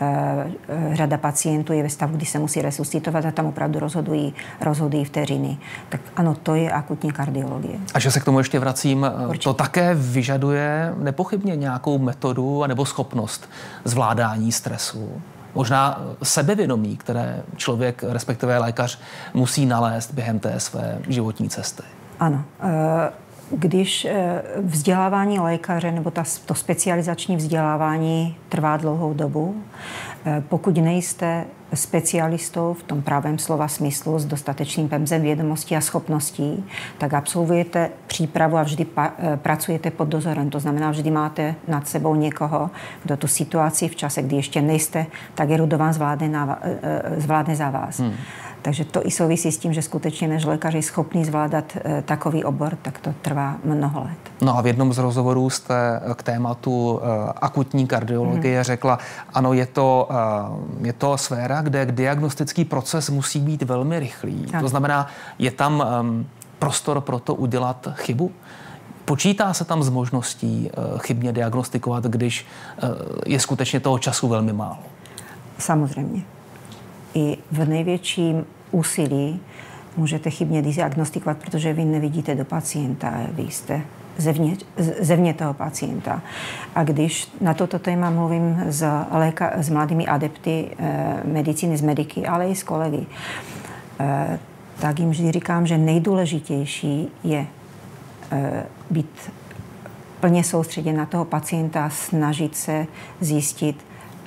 e, 0.00 0.96
řada 0.96 1.18
pacientů 1.18 1.72
je 1.72 1.82
ve 1.82 1.88
stavu, 1.88 2.16
kdy 2.16 2.26
se 2.26 2.38
musí 2.38 2.62
resuscitovat 2.62 3.24
a 3.24 3.30
tam 3.30 3.46
opravdu 3.46 3.78
rozhodují, 3.78 4.34
rozhodují 4.60 5.04
vteřiny. 5.04 5.58
Tak 5.88 6.00
ano, 6.16 6.36
to 6.42 6.54
je 6.54 6.70
akutní 6.70 7.12
kardiologie. 7.12 7.78
A 7.94 7.98
že 7.98 8.10
se 8.10 8.20
k 8.20 8.24
tomu 8.24 8.38
ještě 8.38 8.58
vracím, 8.58 9.06
Určitě. 9.28 9.44
to 9.44 9.54
také 9.54 9.94
vyžaduje 9.94 10.94
nepochybně 10.98 11.56
nějakou 11.56 11.98
metodu 11.98 12.66
nebo 12.66 12.84
schopnost 12.84 13.48
zvládání 13.84 14.52
stresu 14.52 15.22
možná 15.54 16.00
sebevědomí, 16.22 16.96
které 16.96 17.42
člověk, 17.56 18.04
respektive 18.08 18.58
lékař, 18.58 18.98
musí 19.34 19.66
nalézt 19.66 20.14
během 20.14 20.38
té 20.38 20.60
své 20.60 20.98
životní 21.08 21.48
cesty. 21.48 21.82
Ano. 22.20 22.44
Eh, 22.60 23.12
když 23.50 24.04
eh, 24.04 24.42
vzdělávání 24.62 25.40
lékaře 25.40 25.92
nebo 25.92 26.10
ta, 26.10 26.24
to 26.46 26.54
specializační 26.54 27.36
vzdělávání 27.36 28.36
trvá 28.48 28.76
dlouhou 28.76 29.14
dobu, 29.14 29.62
eh, 30.26 30.42
pokud 30.48 30.76
nejste 30.76 31.44
specialistou 31.74 32.74
v 32.74 32.82
tom 32.82 33.02
pravém 33.02 33.38
slova 33.38 33.68
smyslu 33.68 34.18
s 34.18 34.24
dostatečným 34.24 34.88
pemzem 34.88 35.22
vědomostí 35.22 35.76
a 35.76 35.80
schopností, 35.80 36.64
tak 36.98 37.14
absolvujete 37.14 37.90
přípravu 38.06 38.56
a 38.56 38.62
vždy 38.62 38.84
pa, 38.84 39.12
pracujete 39.36 39.90
pod 39.90 40.08
dozorem. 40.08 40.50
To 40.50 40.60
znamená, 40.60 40.90
vždy 40.90 41.10
máte 41.10 41.54
nad 41.68 41.88
sebou 41.88 42.14
někoho, 42.14 42.70
kdo 43.02 43.16
tu 43.16 43.26
situaci 43.26 43.88
v 43.88 43.96
čase, 43.96 44.22
kdy 44.22 44.36
ještě 44.36 44.62
nejste 44.62 45.06
tak 45.34 45.50
erudován, 45.50 45.92
zvládne, 45.92 46.28
na, 46.28 46.58
zvládne 47.16 47.56
za 47.56 47.70
vás. 47.70 48.00
Hmm. 48.00 48.14
Takže 48.66 48.84
to 48.84 49.06
i 49.06 49.10
souvisí 49.10 49.52
s 49.52 49.58
tím, 49.58 49.72
že 49.72 49.82
skutečně 49.82 50.28
než 50.28 50.44
lékař 50.44 50.74
je 50.74 50.82
schopný 50.82 51.24
zvládat 51.24 51.64
e, 51.76 52.02
takový 52.02 52.44
obor, 52.44 52.78
tak 52.82 52.98
to 52.98 53.14
trvá 53.22 53.56
mnoho 53.64 54.00
let. 54.00 54.18
No 54.40 54.58
a 54.58 54.60
v 54.60 54.66
jednom 54.66 54.92
z 54.92 54.98
rozhovorů 54.98 55.50
jste 55.50 56.00
k 56.14 56.22
tématu 56.22 57.00
e, 57.02 57.32
akutní 57.40 57.86
kardiologie 57.86 58.54
hmm. 58.54 58.64
řekla, 58.64 58.98
ano, 59.34 59.52
je 59.52 59.66
to, 59.66 60.08
je 60.80 60.92
to 60.92 61.18
sféra, 61.18 61.62
kde 61.62 61.86
diagnostický 61.86 62.64
proces 62.64 63.10
musí 63.10 63.40
být 63.40 63.62
velmi 63.62 64.00
rychlý. 64.00 64.46
Tak. 64.46 64.60
To 64.60 64.68
znamená, 64.68 65.06
je 65.38 65.50
tam 65.50 65.82
e, 65.82 66.24
prostor 66.58 67.00
pro 67.00 67.18
to 67.18 67.34
udělat 67.34 67.88
chybu? 67.94 68.32
Počítá 69.04 69.54
se 69.54 69.64
tam 69.64 69.82
s 69.82 69.88
možností 69.88 70.70
chybně 70.98 71.32
diagnostikovat, 71.32 72.04
když 72.04 72.46
je 73.26 73.40
skutečně 73.40 73.80
toho 73.80 73.98
času 73.98 74.28
velmi 74.28 74.52
málo? 74.52 74.78
Samozřejmě. 75.58 76.22
I 77.14 77.38
v 77.52 77.68
největším 77.68 78.44
úsilí 78.70 79.40
můžete 79.96 80.30
chybně 80.30 80.62
diagnostikovat, 80.62 81.38
protože 81.38 81.72
vy 81.72 81.84
nevidíte 81.84 82.34
do 82.34 82.44
pacienta, 82.44 83.12
vy 83.32 83.42
jste 83.42 83.82
zevně, 84.16 84.56
zevně 85.00 85.34
toho 85.34 85.54
pacienta. 85.54 86.22
A 86.74 86.84
když 86.84 87.32
na 87.40 87.54
toto 87.54 87.78
téma 87.78 88.10
mluvím 88.10 88.64
s, 88.68 88.84
léka, 89.10 89.52
s 89.56 89.70
mladými 89.70 90.06
adepty 90.06 90.68
eh, 90.78 91.20
medicíny, 91.24 91.76
s 91.76 91.82
mediky, 91.82 92.26
ale 92.26 92.48
i 92.48 92.54
s 92.54 92.62
kolegy, 92.62 93.06
eh, 94.00 94.38
tak 94.80 94.98
jim 94.98 95.10
vždy 95.10 95.32
říkám, 95.32 95.66
že 95.66 95.78
nejdůležitější 95.78 97.08
je 97.24 97.46
e, 98.32 98.66
být 98.90 99.32
plně 100.20 100.44
soustředěn 100.44 100.96
na 100.96 101.06
toho 101.06 101.24
pacienta, 101.24 101.90
snažit 101.90 102.56
se 102.56 102.86
zjistit, 103.20 103.76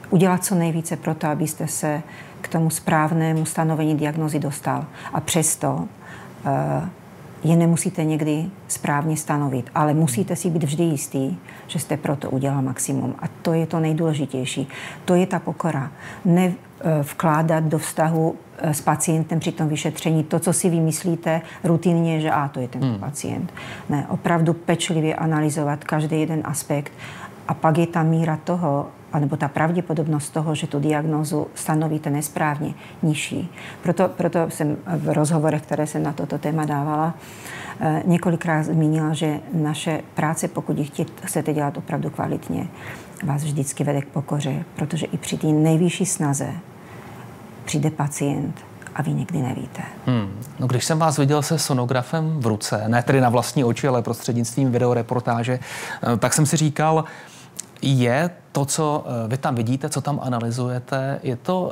udělat 0.10 0.44
co 0.44 0.56
nejvíce 0.56 0.98
pro 0.98 1.16
to, 1.16 1.28
abyste 1.28 1.68
se 1.68 2.02
k 2.42 2.48
tomu 2.48 2.70
správnému 2.70 3.46
stanovení 3.46 3.96
diagnozy 3.96 4.40
dostal. 4.40 4.86
A 5.14 5.22
přesto 5.22 5.88
e, 6.46 6.90
je 7.44 7.56
nemusíte 7.56 8.04
někdy 8.04 8.46
správně 8.68 9.18
stanovit, 9.18 9.70
ale 9.76 9.94
musíte 9.94 10.36
si 10.36 10.50
být 10.50 10.64
vždy 10.64 10.84
jistý, 10.84 11.38
že 11.68 11.80
jste 11.80 11.98
pro 11.98 12.16
to 12.16 12.30
udělal 12.30 12.62
maximum. 12.62 13.16
A 13.20 13.24
to 13.42 13.54
je 13.54 13.68
to 13.68 13.80
nejdůležitější. 13.80 14.68
To 15.06 15.16
je 15.16 15.26
ta 15.28 15.40
pokora. 15.40 15.92
Ne 16.26 16.54
eh, 16.82 17.04
vkládat 17.04 17.64
do 17.64 17.78
vztahu 17.78 18.36
eh, 18.58 18.74
s 18.74 18.82
pacientem 18.82 19.40
při 19.40 19.52
tom 19.52 19.68
vyšetření 19.68 20.24
to, 20.24 20.40
co 20.40 20.54
si 20.54 20.70
vymyslíte 20.70 21.42
rutinně, 21.64 22.20
že 22.20 22.32
a 22.32 22.48
to 22.48 22.60
je 22.60 22.68
ten 22.68 22.84
hmm. 22.84 23.00
pacient. 23.00 23.54
Ne, 23.90 24.06
opravdu 24.10 24.54
pečlivě 24.54 25.16
analyzovat 25.16 25.84
každý 25.84 26.20
jeden 26.20 26.42
aspekt 26.44 26.92
a 27.48 27.54
pak 27.54 27.78
je 27.78 27.88
ta 27.88 28.04
míra 28.04 28.40
toho, 28.44 28.88
anebo 29.14 29.38
ta 29.38 29.48
pravděpodobnost 29.48 30.30
toho, 30.30 30.56
že 30.56 30.68
tu 30.68 30.80
diagnózu 30.80 31.48
stanovíte 31.56 32.10
nesprávně, 32.10 32.74
nižší. 33.04 33.52
Proto, 33.84 34.08
proto 34.08 34.40
jsem 34.50 34.78
v 34.98 35.14
rozhovorech, 35.14 35.62
které 35.62 35.88
jsem 35.88 36.04
na 36.04 36.14
toto 36.14 36.38
téma 36.38 36.66
dávala, 36.66 37.14
eh, 37.80 38.04
několikrát 38.06 38.64
zmínila, 38.64 39.14
že 39.14 39.40
naše 39.54 40.02
práce, 40.14 40.48
pokud 40.48 40.78
ji 40.78 40.90
chcete 41.24 41.54
dělat 41.54 41.78
opravdu 41.78 42.10
kvalitně, 42.10 42.68
vás 43.24 43.44
vždycky 43.44 43.84
vede 43.84 44.02
k 44.02 44.08
pokoře, 44.08 44.64
protože 44.76 45.06
i 45.06 45.18
při 45.18 45.38
té 45.38 45.48
nejvyšší 45.48 46.06
snaze 46.06 46.54
přijde 47.66 47.92
pacient 47.92 48.56
a 48.96 49.02
vy 49.02 49.14
nikdy 49.14 49.42
nevíte. 49.42 49.82
Hmm. 50.06 50.40
No, 50.60 50.68
když 50.68 50.86
jsem 50.86 51.00
vás 51.00 51.18
viděl 51.18 51.42
se 51.42 51.60
sonografem 51.60 52.40
v 52.40 52.48
ruce, 52.48 52.84
ne 52.88 53.04
tedy 53.04 53.22
na 53.22 53.30
vlastní 53.30 53.64
oči, 53.64 53.88
ale 53.88 54.02
prostřednictvím 54.02 54.72
videoreportáže, 54.72 55.60
eh, 56.14 56.18
tak 56.18 56.34
jsem 56.34 56.46
si 56.46 56.58
říkal, 56.58 57.04
je 57.82 58.30
to, 58.52 58.66
co 58.66 59.06
eh, 59.06 59.28
vy 59.28 59.38
tam 59.38 59.56
vidíte, 59.56 59.90
co 59.90 60.02
tam 60.02 60.20
analyzujete, 60.24 61.20
je 61.24 61.36
to 61.36 61.72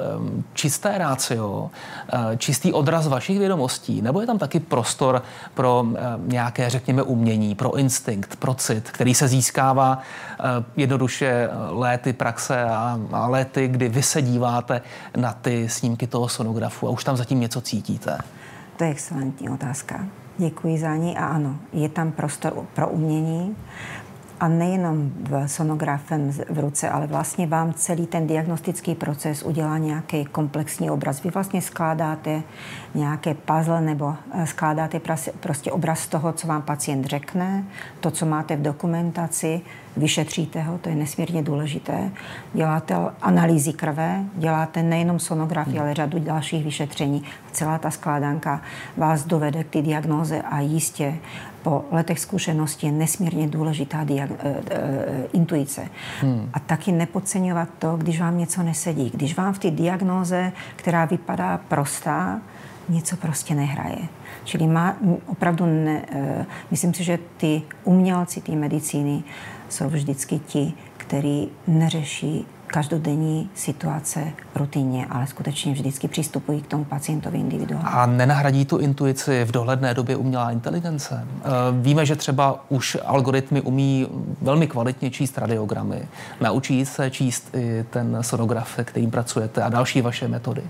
čisté 0.53 0.97
rácio, 0.97 1.69
eh, 2.13 2.37
čistý 2.37 2.73
odraz 2.73 3.07
vašich 3.07 3.39
vědomostí, 3.39 4.01
nebo 4.01 4.21
je 4.21 4.27
tam 4.27 4.37
taky 4.37 4.59
prostor 4.59 5.23
pro 5.53 5.85
nějaké, 6.25 6.69
řekněme, 6.69 7.03
umění, 7.03 7.55
pro 7.55 7.77
instinkt, 7.77 8.35
pro 8.35 8.53
cit, 8.53 8.91
který 8.91 9.13
se 9.13 9.27
získává 9.27 9.99
eh, 9.99 10.43
jednoduše 10.77 11.49
léty 11.69 12.13
praxe 12.13 12.63
a, 12.63 12.99
a 13.11 13.27
léty, 13.27 13.67
kdy 13.67 13.89
vy 13.89 14.03
se 14.03 14.21
díváte 14.21 14.81
na 15.17 15.33
ty 15.33 15.69
snímky 15.69 16.07
toho 16.07 16.29
sonografu 16.29 16.87
a 16.87 16.91
už 16.91 17.03
tam 17.03 17.17
zatím 17.17 17.39
něco 17.39 17.61
cítíte? 17.61 18.17
To 18.77 18.83
je 18.83 18.89
excelentní 18.89 19.49
otázka. 19.49 20.05
Děkuji 20.39 20.77
za 20.77 20.95
ní 20.95 21.17
a 21.17 21.25
ano, 21.25 21.55
je 21.73 21.89
tam 21.89 22.11
prostor 22.11 22.65
pro 22.73 22.89
umění, 22.89 23.55
a 24.39 24.48
nejenom 24.48 25.12
v 25.20 25.48
sonografem 25.48 26.32
v 26.50 26.60
ruce, 26.60 26.89
ale 26.89 27.08
vlastně 27.08 27.48
vám 27.48 27.74
celý 27.74 28.08
ten 28.08 28.27
diagnostický 28.27 28.96
proces 28.96 29.44
udělá 29.44 29.77
nějaký 29.77 30.25
komplexní 30.25 30.89
obraz. 30.89 31.24
Vy 31.24 31.29
vlastně 31.29 31.62
skládáte 31.62 32.44
nějaké 32.96 33.34
puzzle 33.34 33.82
nebo 33.82 34.15
eh, 34.34 34.48
skládáte 34.48 35.01
prostě 35.39 35.72
obraz 35.72 36.08
toho, 36.08 36.34
co 36.34 36.48
vám 36.48 36.62
pacient 36.62 37.06
řekne, 37.06 37.63
to, 38.00 38.12
co 38.12 38.25
máte 38.25 38.56
v 38.56 38.62
dokumentaci, 38.62 39.62
vyšetříte 39.97 40.61
ho, 40.61 40.77
to 40.77 40.89
je 40.89 40.95
nesmírně 40.95 41.43
důležité. 41.43 42.11
Děláte 42.53 42.95
analýzy 43.21 43.73
krve, 43.73 44.23
děláte 44.33 44.83
nejenom 44.83 45.19
sonografii, 45.19 45.79
ale 45.79 45.93
řadu 45.93 46.19
dalších 46.19 46.65
vyšetření. 46.65 47.23
Celá 47.51 47.77
ta 47.77 47.91
skládanka 47.91 48.61
vás 48.97 49.25
dovede 49.25 49.63
k 49.63 49.69
té 49.69 49.81
diagnoze 49.81 50.41
a 50.41 50.59
jistě 50.59 51.15
po 51.63 51.85
letech 51.91 52.19
zkušenosti 52.19 52.85
je 52.85 52.91
nesmírně 52.91 53.47
důležitá 53.47 54.05
diag- 54.05 54.35
e, 54.39 54.55
e, 54.71 55.27
intuice. 55.33 55.87
Hmm. 56.21 56.49
A 56.53 56.59
taky 56.59 56.91
nepodceňovat 56.91 57.69
to, 57.79 57.97
když 57.97 58.19
vám 58.19 58.37
něco 58.37 58.63
nesedí. 58.63 59.11
Když 59.13 59.37
vám 59.37 59.53
v 59.53 59.59
té 59.59 59.71
diagnoze, 59.71 60.51
která 60.75 61.05
vypadá 61.05 61.59
prostá, 61.67 62.39
něco 62.89 63.17
prostě 63.17 63.55
nehraje. 63.55 63.97
Čili 64.43 64.67
má 64.67 64.95
opravdu, 65.25 65.65
ne, 65.65 66.01
e, 66.11 66.45
myslím 66.71 66.93
si, 66.93 67.03
že 67.03 67.19
ty 67.37 67.61
umělci 67.83 68.41
té 68.41 68.51
medicíny 68.51 69.23
jsou 69.69 69.89
vždycky 69.89 70.39
ti, 70.39 70.74
kteří 70.97 71.50
neřeší 71.67 72.45
každodenní 72.67 73.50
situace 73.55 74.27
rutině, 74.55 75.07
ale 75.09 75.27
skutečně 75.27 75.74
vždycky 75.74 76.07
přistupují 76.07 76.62
k 76.62 76.67
tomu 76.67 76.86
pacientovi 76.86 77.38
individuálně. 77.38 77.89
A 77.89 78.05
nenahradí 78.05 78.65
tu 78.65 78.77
intuici 78.77 79.45
v 79.45 79.51
dohledné 79.51 79.93
době 79.93 80.15
umělá 80.15 80.51
inteligence? 80.51 81.27
Eh, 81.27 81.50
víme, 81.71 82.05
že 82.05 82.15
třeba 82.15 82.65
už 82.69 82.97
algoritmy 83.05 83.62
umí 83.62 84.07
velmi 84.41 84.67
kvalitně 84.67 85.12
číst 85.12 85.38
radiogramy. 85.38 86.07
Naučí 86.41 86.86
se 86.86 87.12
číst 87.12 87.55
i 87.55 87.86
ten 87.89 88.17
sonograf, 88.21 88.79
kterým 88.83 89.12
pracujete 89.12 89.63
a 89.63 89.69
další 89.69 90.01
vaše 90.01 90.27
metody. 90.27 90.63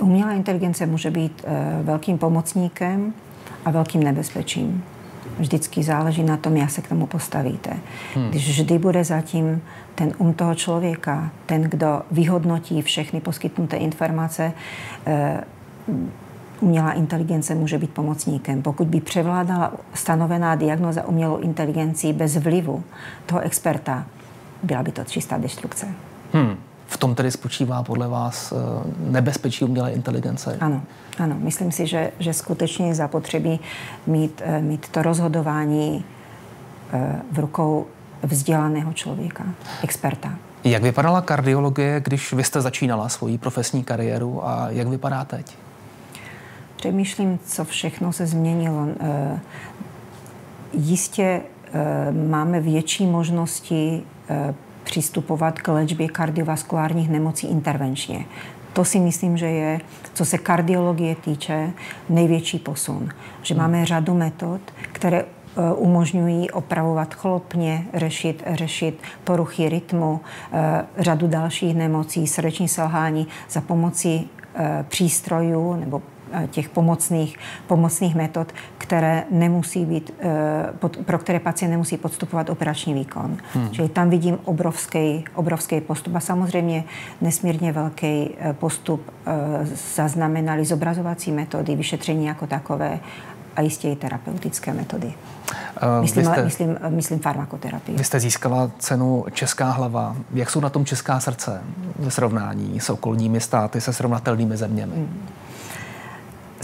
Umělá 0.00 0.32
inteligence 0.32 0.86
může 0.86 1.10
být 1.10 1.44
eh, 1.44 1.80
velkým 1.82 2.18
pomocníkem 2.18 3.12
a 3.64 3.70
velkým 3.70 4.02
nebezpečím. 4.02 4.84
Vždycky 5.38 5.82
záleží 5.82 6.22
na 6.22 6.36
tom, 6.36 6.56
jak 6.56 6.70
se 6.70 6.82
k 6.82 6.88
tomu 6.88 7.06
postavíte. 7.06 7.76
Hmm. 8.14 8.30
Když 8.30 8.48
vždy 8.48 8.78
bude 8.78 9.04
zatím 9.04 9.62
ten 9.94 10.12
um 10.18 10.34
toho 10.34 10.54
člověka, 10.54 11.30
ten, 11.46 11.62
kdo 11.62 12.02
vyhodnotí 12.10 12.82
všechny 12.82 13.20
poskytnuté 13.20 13.76
informace, 13.76 14.52
eh, 15.06 15.44
umělá 16.60 16.92
inteligence 16.92 17.54
může 17.54 17.78
být 17.78 17.90
pomocníkem. 17.90 18.62
Pokud 18.62 18.86
by 18.86 19.00
převládala 19.00 19.72
stanovená 19.94 20.54
diagnoza 20.54 21.08
umělou 21.08 21.36
inteligencí 21.36 22.12
bez 22.12 22.36
vlivu 22.36 22.84
toho 23.26 23.40
experta, 23.40 24.06
byla 24.62 24.82
by 24.82 24.92
to 24.92 25.04
čistá 25.04 25.38
destrukce. 25.38 25.86
Hmm. 26.32 26.56
V 26.94 26.96
tom 26.96 27.14
tedy 27.14 27.30
spočívá 27.30 27.82
podle 27.82 28.08
vás 28.08 28.52
eh, 28.52 28.56
nebezpečí 28.98 29.64
umělé 29.64 29.92
inteligence? 29.92 30.56
Ano, 30.60 30.82
ano. 31.18 31.36
Myslím 31.38 31.72
si, 31.72 31.86
že, 31.86 32.10
že 32.18 32.32
skutečně 32.32 32.86
je 32.86 32.94
zapotřebí 32.94 33.60
mít, 34.06 34.42
eh, 34.44 34.60
mít 34.60 34.88
to 34.88 35.02
rozhodování 35.02 36.04
eh, 36.92 37.22
v 37.32 37.38
rukou 37.38 37.86
vzdělaného 38.22 38.92
člověka, 38.92 39.44
experta. 39.82 40.34
Jak 40.64 40.82
vypadala 40.82 41.20
kardiologie, 41.20 42.00
když 42.00 42.32
vy 42.32 42.44
jste 42.44 42.60
začínala 42.60 43.08
svoji 43.08 43.38
profesní 43.38 43.84
kariéru 43.84 44.46
a 44.46 44.66
jak 44.70 44.88
vypadá 44.88 45.24
teď? 45.24 45.56
Přemýšlím, 46.76 47.38
co 47.46 47.64
všechno 47.64 48.12
se 48.12 48.26
změnilo. 48.26 48.86
Jistě 50.72 51.40
máme 52.28 52.60
větší 52.60 53.06
možnosti 53.06 54.02
přistupovat 54.94 55.58
k 55.58 55.68
léčbě 55.68 56.08
kardiovaskulárních 56.08 57.10
nemocí 57.10 57.46
intervenčně. 57.46 58.24
To 58.72 58.84
si 58.84 58.98
myslím, 58.98 59.36
že 59.36 59.46
je, 59.46 59.80
co 60.14 60.24
se 60.24 60.38
kardiologie 60.38 61.14
týče, 61.14 61.72
největší 62.08 62.58
posun. 62.58 63.08
Že 63.42 63.54
máme 63.54 63.86
řadu 63.86 64.14
metod, 64.14 64.60
které 64.92 65.18
e, 65.18 65.26
umožňují 65.74 66.50
opravovat 66.50 67.14
chlopně, 67.14 67.86
řešit, 67.94 68.42
řešit 68.46 69.02
poruchy 69.24 69.68
rytmu, 69.68 70.20
e, 70.52 70.84
řadu 71.02 71.26
dalších 71.28 71.74
nemocí, 71.74 72.26
srdeční 72.26 72.68
selhání 72.68 73.26
za 73.50 73.60
pomocí 73.60 74.30
e, 74.54 74.84
přístrojů 74.88 75.74
nebo 75.74 76.02
těch 76.50 76.68
pomocných, 76.68 77.38
pomocných 77.66 78.14
metod, 78.14 78.52
které 78.78 79.24
nemusí 79.30 79.84
být, 79.84 80.14
eh, 80.20 80.88
pro 81.04 81.18
které 81.18 81.40
pacient 81.40 81.70
nemusí 81.70 81.96
podstupovat 81.96 82.50
operační 82.50 82.94
výkon. 82.94 83.36
Hmm. 83.54 83.70
Čili 83.70 83.88
tam 83.88 84.10
vidím 84.10 84.38
obrovský, 84.44 85.24
obrovský 85.34 85.80
postup 85.80 86.14
a 86.14 86.20
samozřejmě 86.20 86.84
nesmírně 87.20 87.72
velký 87.72 88.30
eh, 88.38 88.52
postup 88.52 89.10
zaznamenali 89.94 90.64
zobrazovací 90.64 91.32
metody, 91.32 91.76
vyšetření 91.76 92.26
jako 92.26 92.46
takové 92.46 93.00
a 93.56 93.60
jistě 93.60 93.90
i 93.90 93.96
terapeutické 93.96 94.72
metody. 94.72 95.14
Myslím, 96.00 96.24
jste, 96.24 96.44
myslím, 96.44 96.78
myslím 96.88 97.18
farmakoterapii. 97.18 97.98
Vy 97.98 98.04
jste 98.04 98.20
získala 98.20 98.70
cenu 98.78 99.24
Česká 99.32 99.70
hlava. 99.70 100.16
Jak 100.34 100.50
jsou 100.50 100.60
na 100.60 100.70
tom 100.70 100.84
česká 100.84 101.20
srdce 101.20 101.62
ve 101.98 102.10
srovnání 102.10 102.80
s 102.80 102.90
okolními 102.90 103.40
státy, 103.40 103.80
se 103.80 103.92
srovnatelnými 103.92 104.56
zeměmi? 104.56 104.92
Hmm 104.92 105.26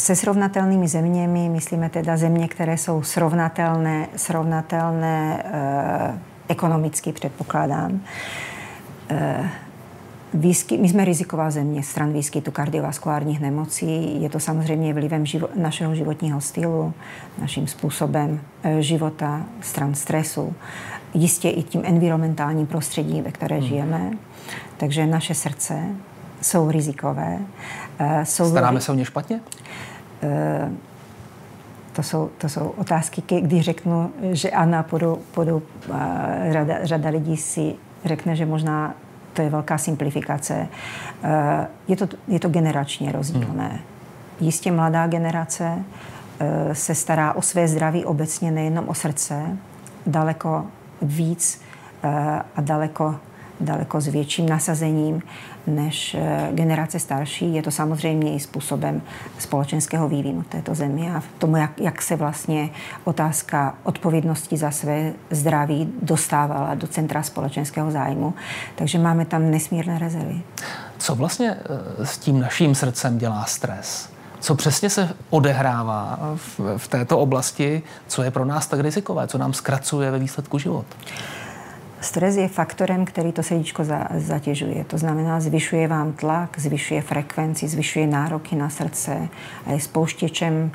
se 0.00 0.16
srovnatelnými 0.16 0.88
zeměmi 0.88 1.48
myslíme 1.48 1.88
teda 1.88 2.16
země, 2.16 2.48
které 2.48 2.78
jsou 2.78 3.02
srovnatelné, 3.02 4.08
srovnatelné 4.16 5.42
eh, 5.44 6.18
ekonomicky, 6.48 7.12
předpokládám. 7.12 8.00
Eh, 9.10 9.50
Výsky, 10.34 10.78
my 10.78 10.88
jsme 10.88 11.04
riziková 11.04 11.50
země 11.50 11.82
stran 11.82 12.12
výskytu 12.12 12.50
kardiovaskulárních 12.50 13.40
nemocí. 13.40 14.22
Je 14.22 14.30
to 14.30 14.40
samozřejmě 14.40 14.94
vlivem 14.94 15.26
živo, 15.26 15.48
našeho 15.54 15.94
životního 15.94 16.40
stylu, 16.40 16.94
naším 17.40 17.66
způsobem 17.66 18.40
e, 18.62 18.82
života, 18.82 19.42
stran 19.60 19.94
stresu, 19.94 20.54
jistě 21.14 21.50
i 21.50 21.62
tím 21.62 21.82
environmentálním 21.84 22.66
prostředím, 22.66 23.24
ve 23.24 23.32
které 23.32 23.56
hmm. 23.56 23.66
žijeme. 23.66 24.10
Takže 24.76 25.06
naše 25.06 25.34
srdce 25.34 25.82
jsou 26.42 26.70
rizikové. 26.70 27.38
E, 27.98 28.26
jsou 28.26 28.50
Staráme 28.50 28.80
se 28.80 28.92
o 28.92 28.94
ně 28.94 29.04
špatně? 29.04 29.40
Eh, 30.22 30.70
to 31.92 32.02
jsou, 32.02 32.30
to 32.38 32.48
jsou 32.48 32.68
otázky, 32.68 33.22
když 33.40 33.64
řeknu, 33.64 34.10
že 34.32 34.50
ano, 34.50 34.82
půjdu, 34.82 35.22
půjdu 35.34 35.62
řada, 36.50 36.74
řada 36.82 37.10
lidí 37.10 37.36
si 37.36 37.74
řekne, 38.04 38.36
že 38.36 38.46
možná 38.46 38.94
to 39.32 39.42
je 39.42 39.50
velká 39.50 39.78
simplifikace. 39.78 40.68
Je 41.88 41.96
to, 41.96 42.08
je 42.28 42.40
to 42.40 42.48
generačně 42.48 43.12
rozdílné. 43.12 43.68
Hmm. 43.68 43.78
Jistě 44.40 44.72
mladá 44.72 45.06
generace 45.06 45.84
se 46.72 46.94
stará 46.94 47.32
o 47.32 47.42
své 47.42 47.68
zdraví 47.68 48.04
obecně, 48.04 48.50
nejenom 48.50 48.88
o 48.88 48.94
srdce, 48.94 49.56
daleko 50.06 50.66
víc 51.02 51.62
a 52.56 52.60
daleko 52.60 53.16
daleko 53.60 54.00
s 54.00 54.08
větším 54.08 54.48
nasazením 54.48 55.22
než 55.66 56.14
eh, 56.14 56.48
generace 56.52 56.98
starší. 56.98 57.54
Je 57.54 57.62
to 57.62 57.70
samozřejmě 57.70 58.34
i 58.34 58.40
způsobem 58.40 59.02
společenského 59.38 60.08
vývinu 60.08 60.42
této 60.42 60.74
země 60.74 61.14
a 61.14 61.22
tomu, 61.38 61.56
jak, 61.56 61.80
jak 61.80 62.02
se 62.02 62.16
vlastně 62.16 62.70
otázka 63.04 63.74
odpovědnosti 63.82 64.56
za 64.56 64.70
své 64.70 65.12
zdraví 65.30 65.92
dostávala 66.02 66.74
do 66.74 66.86
centra 66.86 67.22
společenského 67.22 67.90
zájmu. 67.90 68.34
Takže 68.74 68.98
máme 68.98 69.24
tam 69.24 69.50
nesmírné 69.50 69.98
rezervy. 69.98 70.42
Co 70.98 71.14
vlastně 71.14 71.56
eh, 72.00 72.06
s 72.06 72.18
tím 72.18 72.40
naším 72.40 72.74
srdcem 72.74 73.18
dělá 73.18 73.44
stres? 73.44 74.10
Co 74.40 74.54
přesně 74.54 74.90
se 74.90 75.08
odehrává 75.30 76.18
v, 76.36 76.60
v 76.76 76.88
této 76.88 77.18
oblasti, 77.18 77.82
co 78.06 78.22
je 78.22 78.30
pro 78.30 78.44
nás 78.44 78.66
tak 78.66 78.80
rizikové, 78.80 79.26
co 79.26 79.38
nám 79.38 79.52
zkracuje 79.52 80.10
ve 80.10 80.18
výsledku 80.18 80.58
život? 80.58 80.86
Stres 82.00 82.36
je 82.36 82.48
faktorem, 82.48 83.04
který 83.04 83.32
to 83.32 83.42
srdíčko 83.42 83.84
za, 83.84 84.08
zatěžuje. 84.16 84.84
To 84.84 84.98
znamená, 84.98 85.40
zvyšuje 85.40 85.88
vám 85.88 86.12
tlak, 86.12 86.58
zvyšuje 86.58 87.02
frekvenci, 87.02 87.68
zvyšuje 87.68 88.06
nároky 88.06 88.56
na 88.56 88.70
srdce 88.70 89.28
a 89.66 89.72
je 89.72 89.80
spouštěčem 89.80 90.70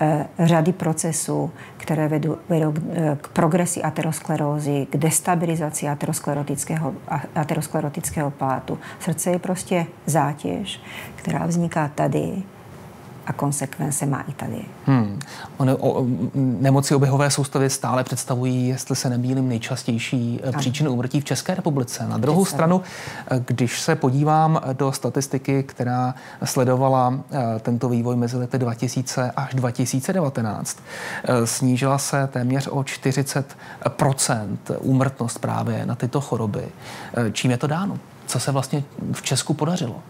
eh, 0.00 0.26
řady 0.38 0.72
procesů, 0.72 1.50
které 1.76 2.08
vedou, 2.08 2.36
vedou 2.48 2.72
k, 2.72 2.78
eh, 2.92 3.18
k 3.20 3.28
progresi 3.28 3.82
aterosklerózy, 3.82 4.86
k 4.90 4.96
destabilizaci 4.96 5.88
aterosklerotického, 5.88 6.94
aterosklerotického 7.34 8.30
plátu. 8.30 8.78
Srdce 9.00 9.30
je 9.30 9.38
prostě 9.38 9.86
zátěž, 10.06 10.80
která 11.16 11.46
vzniká 11.46 11.88
tady 11.94 12.42
a 13.26 13.32
konsekvence 13.32 14.06
má 14.06 14.20
i 14.20 14.32
tady. 14.32 14.64
Hmm. 14.86 15.20
One, 15.56 15.74
o, 15.74 16.06
nemoci 16.34 16.94
oběhové 16.94 17.30
soustavy 17.30 17.70
stále 17.70 18.04
představují, 18.04 18.68
jestli 18.68 18.96
se 18.96 19.10
nemýlím, 19.10 19.48
nejčastější 19.48 20.40
eh, 20.42 20.48
ano. 20.48 20.58
příčiny 20.58 20.88
úmrtí 20.88 21.20
v 21.20 21.24
České 21.24 21.54
republice. 21.54 22.08
Na 22.08 22.18
druhou 22.18 22.44
Přesně. 22.44 22.56
stranu, 22.56 22.82
eh, 23.30 23.44
když 23.46 23.80
se 23.80 23.96
podívám 23.96 24.60
do 24.72 24.92
statistiky, 24.92 25.62
která 25.62 26.14
sledovala 26.44 27.20
eh, 27.32 27.60
tento 27.60 27.88
vývoj 27.88 28.16
mezi 28.16 28.36
lety 28.36 28.58
2000 28.58 29.32
až 29.36 29.54
2019, 29.54 30.78
snížila 31.44 31.98
se 31.98 32.26
téměř 32.26 32.66
o 32.66 32.82
40% 32.82 33.44
úmrtnost 34.80 35.38
právě 35.38 35.86
na 35.86 35.94
tyto 35.94 36.20
choroby. 36.20 36.64
Čím 37.32 37.50
je 37.50 37.56
to 37.56 37.66
dáno? 37.66 37.98
Co 38.26 38.40
se 38.40 38.52
vlastně 38.52 38.84
v 39.12 39.22
Česku 39.22 39.54
podařilo? 39.54 40.02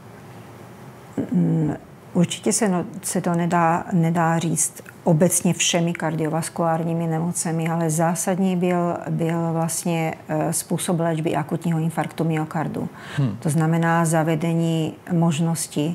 Mm, 1.33 1.75
Určitě 2.15 2.53
se, 2.53 2.69
no, 2.69 2.85
se 3.03 3.21
to 3.21 3.35
nedá, 3.35 3.85
nedá 3.93 4.39
říct 4.39 4.83
obecně 5.05 5.55
všemi 5.55 5.93
kardiovaskulárními 5.93 7.07
nemocemi, 7.07 7.69
ale 7.69 7.91
zásadní 7.91 8.57
byl, 8.57 8.97
byl 9.11 9.53
vlastně 9.53 10.15
eh, 10.29 10.53
způsob 10.53 11.01
léčby 11.01 11.37
akutního 11.37 11.79
infarktu 11.79 12.25
myokardu. 12.25 12.89
Hmm. 13.17 13.37
To 13.41 13.51
znamená 13.51 14.05
zavedení 14.05 14.95
možnosti. 15.13 15.95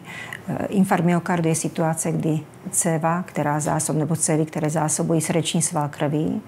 Eh, 0.49 0.65
infarkt 0.65 1.05
myokardu 1.05 1.49
je 1.49 1.55
situace, 1.55 2.11
kdy 2.11 2.39
céva, 2.71 3.23
která 3.23 3.59
zásob, 3.59 3.95
nebo 3.95 4.15
cévy, 4.15 4.45
které 4.45 4.69
zásobují 4.69 5.21
srdeční 5.21 5.61
sval 5.61 5.89
krví, 5.89 6.41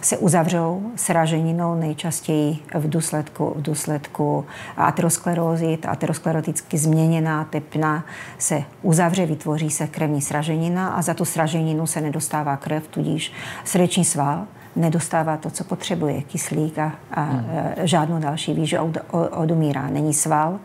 se 0.00 0.18
uzavřou 0.18 0.82
sraženinou 0.96 1.74
nejčastěji 1.74 2.58
v 2.74 2.90
důsledku, 2.90 3.52
v 3.56 3.62
důsledku 3.62 4.44
aterosklerózy. 4.76 5.76
Ta 5.76 5.88
ateroskleroticky 5.88 6.78
změněná 6.78 7.44
tepna 7.44 8.04
se 8.38 8.62
uzavře, 8.82 9.26
vytvoří 9.26 9.70
se 9.70 9.86
krevní 9.86 10.22
sraženina 10.22 10.88
a 10.88 11.02
za 11.02 11.14
tu 11.14 11.24
sraženinu 11.24 11.86
se 11.86 12.00
nedostává 12.00 12.56
krev, 12.56 12.88
tudíž 12.88 13.32
srdeční 13.64 14.04
sval 14.04 14.46
nedostává 14.76 15.36
to, 15.36 15.50
co 15.50 15.64
potřebuje, 15.64 16.22
kyslík 16.22 16.78
a, 16.78 16.92
a 17.10 17.22
hmm. 17.22 17.44
žádnou 17.82 18.18
další 18.18 18.54
výži 18.54 18.78
od, 18.78 18.96
odumírá. 19.30 19.88
Není 19.88 20.14
sval, 20.14 20.58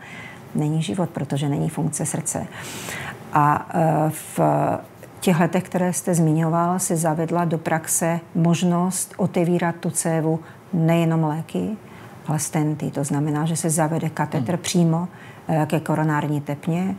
není 0.54 0.82
život, 0.82 1.10
protože 1.10 1.48
není 1.48 1.68
funkce 1.68 2.06
srdce. 2.06 2.46
A 3.32 3.68
e, 3.74 4.10
v 4.10 4.40
těch 5.20 5.40
letech, 5.40 5.62
které 5.62 5.92
jste 5.92 6.14
zmiňoval, 6.14 6.78
se 6.78 6.96
zavedla 6.96 7.44
do 7.44 7.58
praxe 7.58 8.20
možnost 8.34 9.14
otevírat 9.16 9.76
tu 9.80 9.90
cévu 9.90 10.40
nejenom 10.72 11.24
léky, 11.24 11.76
ale 12.26 12.38
stenty. 12.38 12.90
To 12.90 13.04
znamená, 13.04 13.44
že 13.44 13.56
se 13.56 13.70
zavede 13.70 14.10
katetr 14.10 14.52
hmm. 14.52 14.62
přímo 14.62 15.08
e, 15.48 15.66
ke 15.66 15.80
koronární 15.80 16.40
tepně 16.40 16.94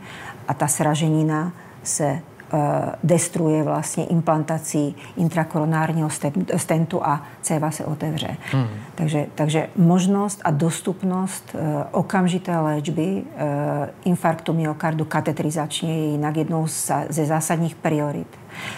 a 0.48 0.54
ta 0.54 0.68
sraženina 0.68 1.52
se 1.82 2.20
Eh, 2.54 2.92
destruuje 3.04 3.62
vlastně 3.62 4.04
implantací 4.04 4.96
intrakoronárního 5.16 6.08
stentu 6.56 7.06
a 7.06 7.22
céva 7.42 7.70
se 7.70 7.84
otevře. 7.84 8.36
Hmm. 8.52 8.66
Takže, 8.94 9.26
takže 9.34 9.68
možnost 9.76 10.40
a 10.44 10.50
dostupnost 10.50 11.56
eh, 11.58 11.84
okamžité 11.90 12.58
léčby 12.58 13.22
eh, 13.36 13.90
infarktu 14.04 14.52
myokardu 14.52 15.04
katetrizačně 15.04 15.98
je 15.98 16.10
jinak 16.10 16.36
jednou 16.36 16.66
ze 17.08 17.26
zásadních 17.26 17.74
priorit 17.74 18.28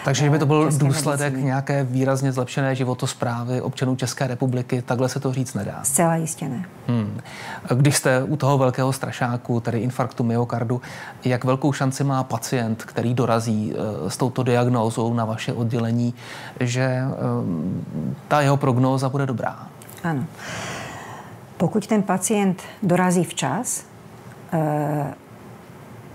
takže 0.05 0.29
by 0.29 0.39
to 0.39 0.45
byl 0.45 0.69
důsledek 0.77 1.19
medicíny. 1.19 1.45
nějaké 1.45 1.83
výrazně 1.83 2.31
zlepšené 2.31 2.75
životosprávy 2.75 3.61
občanů 3.61 3.95
České 3.95 4.27
republiky, 4.27 4.81
takhle 4.81 5.09
se 5.09 5.19
to 5.19 5.33
říct 5.33 5.53
nedá. 5.53 5.79
Zcela 5.83 6.15
jistě 6.15 6.49
ne. 6.49 6.65
Hmm. 6.87 7.21
Když 7.75 7.95
jste 7.95 8.23
u 8.23 8.37
toho 8.37 8.57
velkého 8.57 8.93
strašáku, 8.93 9.59
tedy 9.59 9.79
infarktu 9.79 10.23
myokardu, 10.23 10.81
jak 11.25 11.43
velkou 11.43 11.73
šanci 11.73 12.03
má 12.03 12.23
pacient, 12.23 12.83
který 12.83 13.13
dorazí 13.13 13.73
eh, 13.73 14.09
s 14.09 14.17
touto 14.17 14.43
diagnózou 14.43 15.13
na 15.13 15.25
vaše 15.25 15.53
oddělení, 15.53 16.13
že 16.59 16.81
eh, 16.81 17.07
ta 18.27 18.41
jeho 18.41 18.57
prognóza 18.57 19.09
bude 19.09 19.25
dobrá? 19.25 19.67
Ano. 20.03 20.23
Pokud 21.57 21.87
ten 21.87 22.03
pacient 22.03 22.61
dorazí 22.83 23.23
včas, 23.23 23.83
eh, 24.53 25.13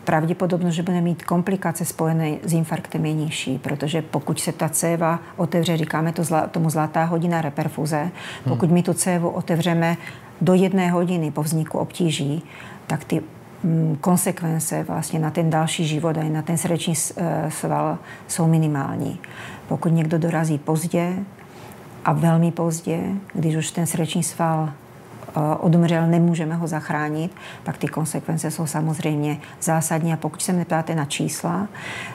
pravděpodobnost, 0.05 0.75
že 0.75 0.83
bude 0.83 1.01
mít 1.01 1.23
komplikace 1.23 1.85
spojené 1.85 2.37
s 2.45 2.53
infarktem 2.53 3.07
je 3.07 3.13
nižší, 3.13 3.59
protože 3.59 4.03
pokud 4.03 4.41
se 4.41 4.53
ta 4.53 4.69
céva 4.69 5.19
otevře, 5.37 5.77
říkáme 5.77 6.13
to 6.13 6.25
zla, 6.25 6.47
tomu 6.47 6.71
zlatá 6.71 7.05
hodina 7.05 7.43
reperfuze, 7.43 8.11
pokud 8.45 8.71
my 8.71 8.83
tu 8.83 8.95
cévu 8.95 9.29
otevřeme 9.29 9.97
do 10.41 10.55
jedné 10.55 10.91
hodiny 10.91 11.31
po 11.31 11.43
vzniku 11.43 11.79
obtíží, 11.79 12.43
tak 12.87 13.05
ty 13.05 13.23
mm, 13.65 13.97
konsekvence 14.01 14.83
vlastně 14.83 15.19
na 15.19 15.31
ten 15.31 15.51
další 15.51 15.87
život 15.87 16.19
a 16.19 16.23
i 16.23 16.31
na 16.31 16.43
ten 16.43 16.59
srdeční 16.59 16.95
eh, 17.17 17.51
sval 17.51 17.99
jsou 18.29 18.49
minimální. 18.49 19.21
Pokud 19.69 19.89
někdo 19.89 20.19
dorazí 20.19 20.59
pozdě 20.59 21.17
a 22.05 22.13
velmi 22.13 22.53
pozdě, 22.53 23.01
když 23.35 23.57
už 23.57 23.71
ten 23.71 23.87
srdeční 23.87 24.23
sval 24.23 24.73
Eh, 25.29 25.57
odumřel, 25.61 26.07
nemůžeme 26.07 26.55
ho 26.55 26.67
zachránit, 26.67 27.33
pak 27.65 27.79
ty 27.79 27.89
konsekvence 27.89 28.51
jsou 28.51 28.67
samozřejmě 28.67 29.39
zásadní. 29.61 30.13
A 30.13 30.17
pokud 30.17 30.43
se 30.43 30.53
mě 30.53 30.65
ptáte 30.65 30.95
na 30.95 31.05
čísla, 31.05 31.69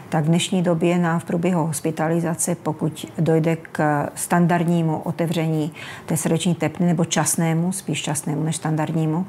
tak 0.09 0.23
v 0.23 0.27
dnešní 0.27 0.61
době 0.61 0.97
nám 0.97 1.19
v 1.19 1.25
průběhu 1.25 1.65
hospitalizace, 1.65 2.55
pokud 2.55 3.05
dojde 3.19 3.55
k 3.55 4.09
standardnímu 4.15 4.99
otevření 4.99 5.71
té 6.05 6.17
srdeční 6.17 6.55
tepny 6.55 6.85
nebo 6.85 7.05
časnému, 7.05 7.71
spíš 7.71 8.01
časnému 8.01 8.43
než 8.43 8.55
standardnímu, 8.55 9.25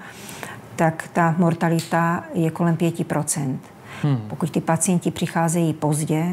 tak 0.77 1.09
ta 1.13 1.35
mortalita 1.39 2.25
je 2.35 2.51
kolem 2.51 2.77
5 2.77 2.95
Hmm. 4.03 4.21
Pokud 4.29 4.51
ty 4.51 4.61
pacienti 4.61 5.11
přicházejí 5.11 5.73
pozdě 5.73 6.27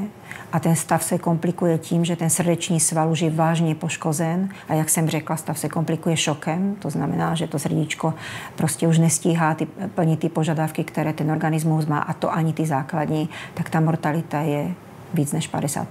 a 0.51 0.59
ten 0.59 0.75
stav 0.75 1.03
se 1.03 1.17
komplikuje 1.17 1.77
tím, 1.77 2.05
že 2.05 2.15
ten 2.15 2.29
srdeční 2.29 2.79
sval 2.79 3.11
už 3.11 3.21
je 3.21 3.29
vážně 3.29 3.75
poškozen 3.75 4.49
a 4.69 4.73
jak 4.73 4.89
jsem 4.89 5.09
řekla, 5.09 5.37
stav 5.37 5.59
se 5.59 5.69
komplikuje 5.69 6.17
šokem, 6.17 6.75
to 6.75 6.89
znamená, 6.89 7.35
že 7.35 7.47
to 7.47 7.59
srdíčko 7.59 8.13
prostě 8.55 8.87
už 8.87 8.97
nestíhá 8.97 9.55
ty, 9.55 9.65
plnit 9.65 10.19
ty 10.19 10.29
požadavky, 10.29 10.83
které 10.83 11.13
ten 11.13 11.31
organismus 11.31 11.85
má 11.85 11.99
a 11.99 12.13
to 12.13 12.33
ani 12.33 12.53
ty 12.53 12.65
základní, 12.65 13.29
tak 13.53 13.69
ta 13.69 13.79
mortalita 13.79 14.39
je 14.39 14.73
víc 15.13 15.31
než 15.31 15.53
50% 15.53 15.85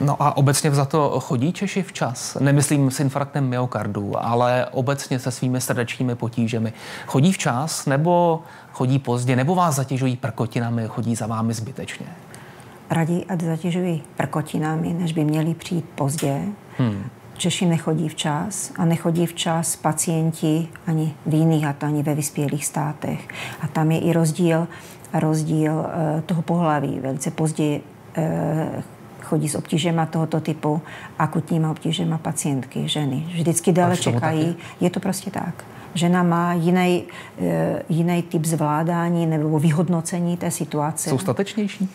No 0.00 0.22
a 0.22 0.36
obecně 0.36 0.70
za 0.70 0.84
to 0.84 1.20
chodí 1.20 1.52
Češi 1.52 1.82
včas? 1.82 2.36
Nemyslím 2.40 2.90
s 2.90 3.00
infarktem 3.00 3.48
myokardu, 3.48 4.24
ale 4.24 4.66
obecně 4.66 5.18
se 5.18 5.30
svými 5.30 5.60
srdečními 5.60 6.14
potížemi. 6.14 6.72
Chodí 7.06 7.32
včas 7.32 7.86
nebo 7.86 8.42
chodí 8.72 8.98
pozdě, 8.98 9.36
nebo 9.36 9.54
vás 9.54 9.74
zatěžují 9.74 10.16
prkotinami, 10.16 10.84
chodí 10.88 11.14
za 11.14 11.26
vámi 11.26 11.54
zbytečně? 11.54 12.06
Raději, 12.90 13.24
ať 13.24 13.40
zatěžují 13.40 14.02
prkotinami, 14.16 14.92
než 14.92 15.12
by 15.12 15.24
měli 15.24 15.54
přijít 15.54 15.84
pozdě. 15.94 16.42
Hmm. 16.78 17.04
Češi 17.36 17.66
nechodí 17.66 18.08
včas 18.08 18.72
a 18.76 18.84
nechodí 18.84 19.26
včas 19.26 19.76
pacienti 19.76 20.68
ani 20.86 21.14
v 21.26 21.34
jiných, 21.34 21.66
a 21.66 21.72
to 21.72 21.86
ani 21.86 22.02
ve 22.02 22.14
vyspělých 22.14 22.66
státech. 22.66 23.28
A 23.60 23.68
tam 23.68 23.90
je 23.90 23.98
i 23.98 24.12
rozdíl, 24.12 24.68
rozdíl 25.12 25.72
uh, 25.72 26.20
toho 26.20 26.42
pohlaví. 26.42 27.00
Velice 27.00 27.30
pozdě 27.30 27.80
Eh, 28.18 28.82
chodí 29.22 29.48
s 29.48 29.54
obtížema 29.54 30.06
tohoto 30.06 30.40
typu, 30.40 30.82
akutníma 31.18 31.70
obtížema 31.70 32.18
pacientky, 32.18 32.88
ženy. 32.88 33.24
Vždycky 33.32 33.72
déle 33.72 33.96
čekají. 33.96 34.56
Je 34.80 34.90
to 34.90 35.00
prostě 35.00 35.30
tak. 35.30 35.64
Žena 35.94 36.22
má 36.22 36.52
jiný, 36.52 37.04
eh, 37.40 37.82
jiný 37.88 38.22
typ 38.22 38.44
zvládání 38.44 39.26
nebo 39.26 39.58
vyhodnocení 39.58 40.36
té 40.36 40.50
situace. 40.50 41.10
Jsou 41.10 41.18
statečnější? 41.18 41.88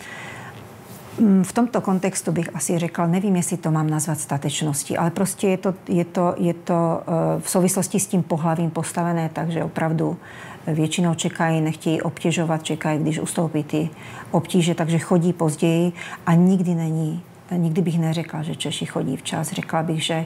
Mm, 1.20 1.44
v 1.44 1.54
tomto 1.54 1.82
kontextu 1.82 2.32
bych 2.32 2.56
asi 2.56 2.80
řekla, 2.80 3.08
nevím, 3.08 3.36
jestli 3.36 3.58
to 3.58 3.72
mám 3.72 3.90
nazvat 3.90 4.20
statečností, 4.20 4.98
ale 4.98 5.12
prostě 5.12 5.48
je 5.48 5.58
to, 5.58 5.74
je 5.88 6.06
to, 6.06 6.36
je 6.38 6.54
to 6.54 7.02
eh, 7.02 7.42
v 7.42 7.50
souvislosti 7.50 8.00
s 8.00 8.08
tím 8.08 8.24
pohlavím 8.24 8.72
postavené, 8.72 9.30
takže 9.34 9.64
opravdu 9.64 10.18
většinou 10.68 11.14
čekají, 11.14 11.62
nechtějí 11.62 12.02
obtěžovat, 12.02 12.64
čekají, 12.64 13.00
když 13.00 13.20
ustoupí 13.20 13.64
ty 13.64 13.90
obtíže, 14.32 14.76
takže 14.76 15.00
chodí 15.00 15.34
později 15.34 15.92
a 16.26 16.34
nikdy 16.34 16.76
není, 16.76 17.24
nikdy 17.52 17.82
bych 17.82 18.00
neřekla, 18.00 18.44
že 18.44 18.56
Češi 18.56 18.86
chodí 18.86 19.18
včas. 19.18 19.52
Řekla 19.52 19.84
bych, 19.84 20.04
že 20.04 20.26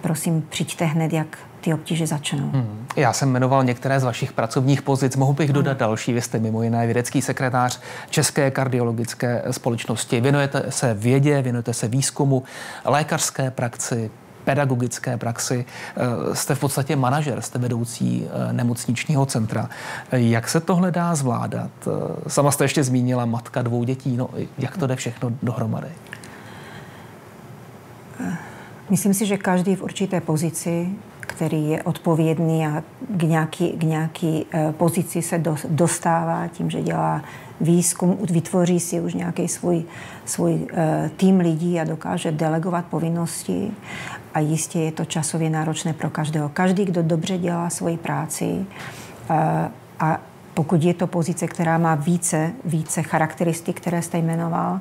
prosím, 0.00 0.46
přijďte 0.48 0.84
hned, 0.84 1.12
jak 1.12 1.38
ty 1.66 1.74
obtíže 1.74 2.06
začnou. 2.06 2.50
Hmm. 2.50 2.86
Já 2.96 3.12
jsem 3.12 3.30
jmenoval 3.30 3.64
některé 3.64 4.00
z 4.00 4.04
vašich 4.04 4.32
pracovních 4.32 4.82
pozic. 4.82 5.16
Mohu 5.16 5.32
bych 5.32 5.52
dodat 5.52 5.70
hmm. 5.70 5.78
další. 5.78 6.12
Vy 6.12 6.22
jste 6.22 6.38
mimo 6.38 6.62
jiné 6.62 6.86
vědecký 6.86 7.22
sekretář 7.22 7.80
České 8.10 8.50
kardiologické 8.50 9.42
společnosti. 9.50 10.20
Věnujete 10.20 10.64
se 10.68 10.94
vědě, 10.94 11.42
věnujete 11.42 11.74
se 11.74 11.88
výzkumu, 11.88 12.42
lékařské 12.84 13.50
praxi, 13.50 14.10
pedagogické 14.44 15.16
praxi. 15.16 15.64
Eh, 15.96 16.34
jste 16.34 16.54
v 16.54 16.60
podstatě 16.60 16.96
manažer, 16.96 17.40
jste 17.40 17.58
vedoucí 17.58 18.26
eh, 18.26 18.52
nemocničního 18.52 19.26
centra. 19.26 19.68
Eh, 20.10 20.20
jak 20.20 20.48
se 20.48 20.60
tohle 20.60 20.90
dá 20.90 21.14
zvládat? 21.14 21.70
Sama 22.26 22.50
jste 22.50 22.64
ještě 22.64 22.84
zmínila 22.84 23.24
matka 23.26 23.62
dvou 23.62 23.84
dětí. 23.84 24.16
No, 24.16 24.28
jak 24.58 24.76
to 24.76 24.86
jde 24.86 24.96
všechno 24.96 25.30
dohromady? 25.42 25.88
Myslím 28.90 29.14
si, 29.14 29.26
že 29.26 29.36
každý 29.36 29.76
v 29.76 29.82
určité 29.82 30.20
pozici, 30.20 30.88
který 31.26 31.70
je 31.70 31.82
odpovědný 31.82 32.66
a 32.66 32.82
k 33.08 33.22
nějaký, 33.22 33.72
k 33.72 33.82
nějaký 33.82 34.46
pozici 34.70 35.22
se 35.22 35.42
dostává 35.68 36.48
tím, 36.48 36.70
že 36.70 36.82
dělá 36.82 37.22
výzkum, 37.60 38.18
vytvoří 38.30 38.80
si 38.80 39.00
už 39.00 39.14
nějaký 39.14 39.48
svůj, 39.48 39.84
svůj 40.24 40.66
tým 41.16 41.40
lidí 41.40 41.80
a 41.80 41.84
dokáže 41.84 42.32
delegovat 42.32 42.84
povinnosti 42.84 43.70
a 44.34 44.40
jistě 44.40 44.78
je 44.78 44.92
to 44.92 45.04
časově 45.04 45.50
náročné 45.50 45.92
pro 45.92 46.10
každého. 46.10 46.48
Každý, 46.48 46.84
kdo 46.84 47.02
dobře 47.02 47.38
dělá 47.38 47.70
svoji 47.70 47.96
práci 47.96 48.66
a, 49.28 49.68
a 50.00 50.18
pokud 50.54 50.82
je 50.82 50.94
to 50.94 51.06
pozice, 51.06 51.46
která 51.46 51.78
má 51.78 51.94
více, 51.94 52.52
více 52.64 53.02
charakteristik, 53.02 53.80
které 53.80 54.02
jste 54.02 54.18
jmenoval, 54.18 54.80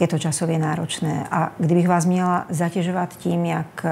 je 0.00 0.08
to 0.08 0.18
časově 0.18 0.58
náročné. 0.58 1.26
A 1.30 1.52
kdybych 1.58 1.88
vás 1.88 2.04
měla 2.04 2.46
zatěžovat 2.48 3.16
tím, 3.16 3.44
jak, 3.44 3.86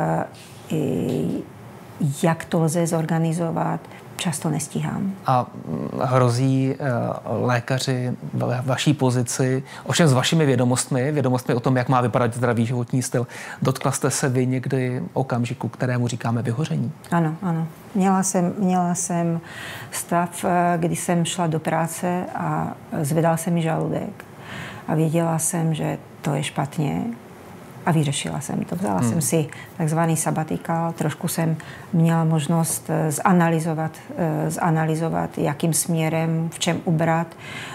jak 2.23 2.45
to 2.45 2.61
lze 2.61 2.87
zorganizovat, 2.87 3.81
často 4.17 4.51
nestíhám. 4.51 5.13
A 5.27 5.47
mm, 5.69 5.89
hrozí 6.03 6.75
uh, 6.75 7.47
lékaři 7.47 8.13
ve 8.35 8.63
vaší 8.65 8.95
pozici, 8.95 9.63
ovšem 9.85 10.09
s 10.09 10.13
vašimi 10.13 10.47
vědomostmi, 10.47 11.13
vědomostmi 11.13 11.55
o 11.55 11.61
tom, 11.61 11.77
jak 11.77 11.89
má 11.89 12.01
vypadat 12.01 12.35
zdravý 12.35 12.67
životní 12.67 13.03
styl, 13.03 13.27
dotkla 13.63 13.93
jste 13.93 14.11
se 14.11 14.29
vy 14.29 14.47
někdy 14.47 15.03
okamžiku, 15.13 15.69
kterému 15.69 16.09
říkáme 16.09 16.43
vyhoření? 16.43 16.93
Ano, 17.11 17.35
ano. 17.43 17.67
Měla 17.95 18.23
jsem, 18.23 18.53
měla 18.59 18.95
jsem 18.95 19.41
stav, 19.91 20.45
eh, 20.45 20.79
kdy 20.79 20.97
jsem 20.97 21.25
šla 21.25 21.47
do 21.47 21.61
práce 21.61 22.25
a 22.35 22.75
zvedal 23.03 23.37
se 23.37 23.51
mi 23.51 23.63
žaludek 23.63 24.25
a 24.89 24.95
věděla 24.95 25.39
jsem, 25.39 25.75
že 25.75 25.99
to 26.23 26.35
je 26.35 26.43
špatně 26.43 27.05
a 27.91 27.93
vyřešila 27.93 28.41
jsem 28.41 28.65
to. 28.65 28.77
Vzala 28.77 29.01
hmm. 29.01 29.11
jsem 29.11 29.21
si 29.21 29.47
takzvaný 29.77 30.17
sabatikál, 30.17 30.93
trošku 30.93 31.29
jsem 31.29 31.57
měla 31.93 32.25
možnost 32.25 32.91
eh, 32.91 33.13
zanalizovat, 33.13 33.91
eh, 34.17 34.51
zanalizovat, 34.51 35.39
jakým 35.39 35.73
směrem, 35.73 36.49
v 36.53 36.59
čem 36.59 36.81
ubrat, 36.85 37.27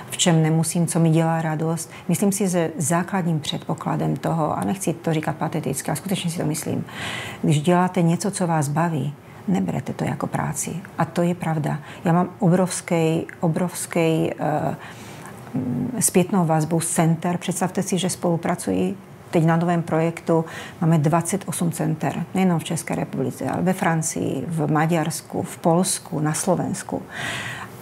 v 0.10 0.17
čem 0.17 0.43
nemusím, 0.43 0.88
co 0.88 0.99
mi 0.99 1.10
dělá 1.10 1.41
radost. 1.41 1.91
Myslím 2.08 2.32
si, 2.32 2.49
že 2.49 2.71
základním 2.78 3.39
předpokladem 3.39 4.15
toho, 4.15 4.58
a 4.58 4.63
nechci 4.63 4.93
to 4.93 5.13
říkat 5.13 5.36
pateticky, 5.36 5.91
a 5.91 5.95
skutečně 5.95 6.32
si 6.32 6.38
to 6.38 6.45
myslím, 6.45 6.86
když 7.41 7.62
děláte 7.62 8.01
něco, 8.01 8.32
co 8.32 8.47
vás 8.47 8.67
baví, 8.67 9.13
neberete 9.47 9.93
to 9.93 10.04
jako 10.04 10.28
práci. 10.28 10.75
A 10.97 11.06
to 11.06 11.21
je 11.21 11.36
pravda. 11.36 11.80
Já 12.06 12.13
mám 12.13 12.30
obrovský, 12.39 13.28
obrovský 13.39 14.32
uh, 14.39 15.99
zpětnou 15.99 16.45
vazbu 16.45 16.80
z 16.80 16.89
center. 16.89 17.38
Představte 17.38 17.84
si, 17.84 17.97
že 17.97 18.10
spolupracuji 18.10 18.97
teď 19.32 19.46
na 19.46 19.58
novém 19.58 19.82
projektu 19.82 20.46
máme 20.82 20.98
28 20.98 21.72
center, 21.72 22.24
nejenom 22.34 22.60
v 22.60 22.64
České 22.64 22.96
republice, 22.96 23.50
ale 23.50 23.62
ve 23.62 23.74
Francii, 23.74 24.46
v 24.48 24.72
Maďarsku, 24.72 25.42
v 25.42 25.58
Polsku, 25.58 26.20
na 26.20 26.34
Slovensku, 26.34 27.02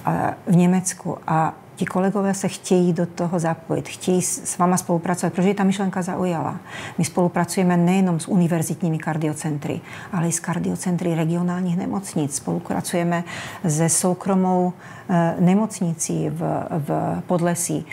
a 0.06 0.34
v 0.48 0.56
Německu. 0.56 1.18
A 1.28 1.54
ti 1.76 1.86
kolegové 1.86 2.34
se 2.34 2.48
chtějí 2.48 2.94
do 2.94 3.06
toho 3.06 3.40
zapojit, 3.40 3.90
chtějí 3.90 4.22
s 4.22 4.58
váma 4.58 4.78
spolupracovat, 4.78 5.34
protože 5.34 5.54
ta 5.54 5.64
myšlenka 5.64 6.02
zaujala. 6.02 6.60
My 6.98 7.06
spolupracujeme 7.06 7.78
nejenom 7.78 8.20
s 8.20 8.28
univerzitními 8.28 8.98
kardiocentry, 8.98 9.82
ale 10.12 10.28
i 10.28 10.32
s 10.32 10.40
kardiocentry 10.40 11.16
regionálních 11.16 11.78
nemocnic. 11.78 12.36
Spolupracujeme 12.36 13.24
se 13.68 13.90
soukromou 13.90 14.74
e, 15.10 15.36
nemocnicí 15.40 16.30
v, 16.30 16.68
v 16.70 17.22
Podlesí. 17.28 17.86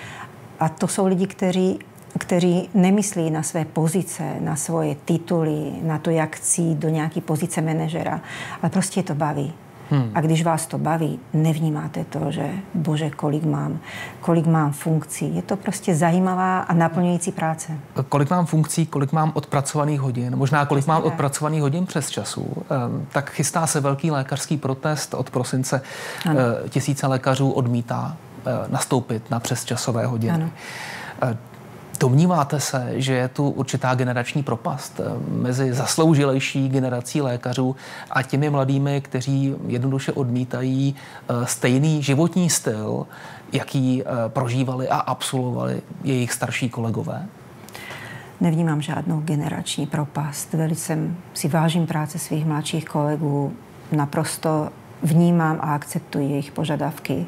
A 0.61 0.69
to 0.69 0.89
jsou 0.89 1.07
lidi, 1.07 1.27
kteří 1.27 1.79
kteří 2.21 2.69
nemyslí 2.75 3.31
na 3.31 3.43
své 3.43 3.65
pozice, 3.65 4.23
na 4.41 4.57
svoje 4.57 4.95
tituly, 4.95 5.73
na 5.83 5.99
to, 5.99 6.11
jak 6.11 6.37
chci 6.37 6.75
do 6.75 6.89
nějaké 6.89 7.21
pozice 7.21 7.61
manažera, 7.61 8.21
ale 8.63 8.71
prostě 8.71 9.03
to 9.03 9.15
baví. 9.15 9.53
Hmm. 9.91 10.11
A 10.15 10.21
když 10.21 10.45
vás 10.45 10.67
to 10.67 10.79
baví, 10.79 11.21
nevnímáte 11.33 12.05
to, 12.05 12.31
že 12.31 12.51
bože, 12.75 13.11
kolik 13.11 13.45
mám, 13.45 13.79
kolik 14.21 14.47
mám 14.47 14.73
funkcí. 14.73 15.37
Je 15.37 15.43
to 15.43 15.57
prostě 15.57 15.95
zajímavá 15.95 16.61
a 16.61 16.75
naplňující 16.75 17.33
práce. 17.33 17.73
Kolik 18.09 18.31
mám 18.31 18.47
funkcí, 18.47 18.87
kolik 18.87 19.13
mám 19.13 19.33
odpracovaných 19.35 20.01
hodin, 20.01 20.37
možná 20.37 20.67
kolik 20.67 20.87
mám 20.87 21.03
odpracovaných 21.03 21.63
hodin 21.63 21.87
přes 21.87 22.11
času. 22.11 22.47
Ehm, 22.71 23.07
tak 23.13 23.31
chystá 23.31 23.67
se 23.67 23.81
velký 23.81 24.11
lékařský 24.11 24.57
protest 24.57 25.15
od 25.15 25.31
prosince. 25.31 25.83
Ano. 26.27 26.41
Eh, 26.41 26.69
tisíce 26.69 27.07
lékařů 27.07 27.51
odmítá 27.51 28.17
eh, 28.47 28.51
nastoupit 28.69 29.31
na 29.31 29.41
přesčasové 29.41 30.07
hodiny. 30.07 30.33
Ano. 30.33 31.37
Domníváte 32.01 32.61
se, 32.61 32.93
že 32.95 33.13
je 33.15 33.29
tu 33.29 33.51
určitá 33.51 33.95
generační 33.95 34.43
propast 34.43 35.01
eh, 35.01 35.05
mezi 35.29 35.73
zasloužilejší 35.73 36.69
generací 36.69 37.21
lékařů 37.21 37.77
a 38.11 38.23
těmi 38.23 38.51
mladými, 38.51 39.01
kteří 39.01 39.55
jednoduše 39.67 40.13
odmítají 40.13 40.95
eh, 40.95 41.47
stejný 41.47 42.03
životní 42.03 42.51
styl, 42.51 43.07
jaký 43.53 44.03
eh, 44.03 44.07
prožívali 44.29 44.89
a 44.89 44.97
absolvovali 44.97 45.83
jejich 46.05 46.33
starší 46.33 46.71
kolegové? 46.71 47.27
Nevnímám 48.41 48.83
žádnou 48.83 49.21
generační 49.21 49.87
propast. 49.87 50.53
Velice 50.53 50.99
si 51.35 51.49
vážím 51.49 51.87
práce 51.87 52.19
svých 52.19 52.47
mladších 52.47 52.85
kolegů, 52.85 53.53
naprosto 53.93 54.69
vnímám 55.03 55.59
a 55.61 55.75
akceptuji 55.75 56.31
jejich 56.31 56.53
požadavky. 56.53 57.27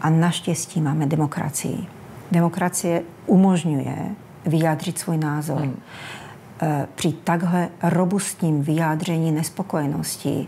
A 0.00 0.10
naštěstí 0.10 0.80
máme 0.80 1.06
demokracii 1.06 1.99
demokracie 2.32 3.02
umožňuje 3.26 3.96
vyjádřit 4.46 4.98
svůj 4.98 5.18
názor. 5.18 5.60
Hmm. 5.60 5.80
Eh, 6.62 6.86
při 6.94 7.12
takhle 7.12 7.68
robustním 7.82 8.62
vyjádření 8.62 9.32
nespokojenosti 9.32 10.46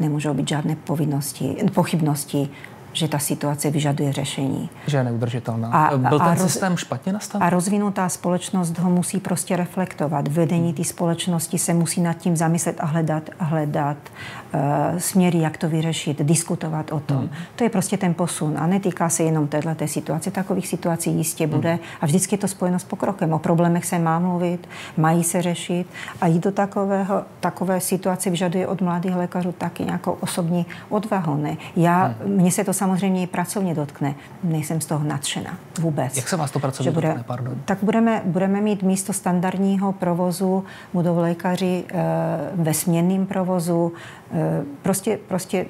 nemůžou 0.00 0.34
být 0.34 0.48
žádné 0.48 0.76
povinnosti, 0.76 1.56
pochybnosti, 1.74 2.48
že 2.92 3.08
ta 3.08 3.18
situace 3.18 3.70
vyžaduje 3.70 4.12
řešení. 4.12 4.70
Že 4.86 4.96
je 4.96 5.04
neudržitelná. 5.04 5.68
A, 5.72 5.96
Byl 5.96 6.18
ten 6.18 6.28
a 6.28 6.34
roz, 6.34 6.42
systém 6.42 6.76
špatně 6.76 7.12
nastaven? 7.12 7.46
A 7.46 7.50
rozvinutá 7.50 8.08
společnost 8.08 8.78
ho 8.78 8.90
musí 8.90 9.20
prostě 9.20 9.56
reflektovat. 9.56 10.28
Vedení 10.28 10.72
té 10.72 10.84
společnosti 10.84 11.58
se 11.58 11.74
musí 11.74 12.00
nad 12.00 12.12
tím 12.12 12.36
zamyslet 12.36 12.76
a 12.80 12.86
hledat, 12.86 13.30
hledat 13.38 13.96
uh, 14.54 14.60
směry, 14.98 15.38
jak 15.38 15.56
to 15.56 15.68
vyřešit, 15.68 16.22
diskutovat 16.22 16.92
o 16.92 17.00
tom. 17.00 17.16
Hmm. 17.16 17.30
To 17.56 17.64
je 17.64 17.70
prostě 17.70 17.96
ten 17.96 18.14
posun 18.14 18.54
a 18.58 18.66
netýká 18.66 19.08
se 19.08 19.22
jenom 19.22 19.48
této 19.48 19.88
situace. 19.88 20.30
Takových 20.30 20.68
situací 20.68 21.10
jistě 21.10 21.46
bude 21.46 21.70
hmm. 21.70 21.80
a 22.00 22.06
vždycky 22.06 22.34
je 22.34 22.38
to 22.38 22.48
spojeno 22.48 22.78
s 22.78 22.84
pokrokem. 22.84 23.32
O 23.32 23.38
problémech 23.38 23.86
se 23.86 23.98
má 23.98 24.18
mluvit, 24.18 24.68
mají 24.96 25.24
se 25.24 25.42
řešit 25.42 25.86
a 26.20 26.26
jít 26.26 26.44
do 26.44 26.52
takového, 26.52 27.22
takové 27.40 27.80
situace 27.80 28.30
vyžaduje 28.30 28.66
od 28.66 28.80
mladých 28.80 29.14
lékařů 29.14 29.52
taky 29.52 29.84
nějakou 29.84 30.12
osobní 30.12 30.66
odvahu. 30.88 31.36
Ne? 31.36 31.56
Já, 31.76 32.04
hmm. 32.04 32.36
Mně 32.36 32.52
se 32.52 32.64
to 32.64 32.72
samozřejmě 32.82 33.22
i 33.22 33.26
pracovně 33.26 33.74
dotkne. 33.74 34.14
Nejsem 34.44 34.80
z 34.80 34.86
toho 34.86 35.04
nadšena 35.04 35.58
vůbec. 35.80 36.16
Jak 36.16 36.28
se 36.28 36.36
vás 36.36 36.50
to 36.50 36.58
pracovně 36.58 36.92
bude, 36.92 37.08
dotkne? 37.08 37.24
Pardon. 37.24 37.54
Tak 37.64 37.78
budeme, 37.82 38.22
budeme 38.24 38.60
mít 38.60 38.82
místo 38.82 39.12
standardního 39.12 39.92
provozu, 39.92 40.64
budou 40.92 41.18
lékaři 41.18 41.84
e, 41.88 41.94
ve 42.54 42.74
směnném 42.74 43.26
provozu. 43.26 43.92
E, 44.32 44.64
prostě, 44.82 45.18
prostě 45.28 45.66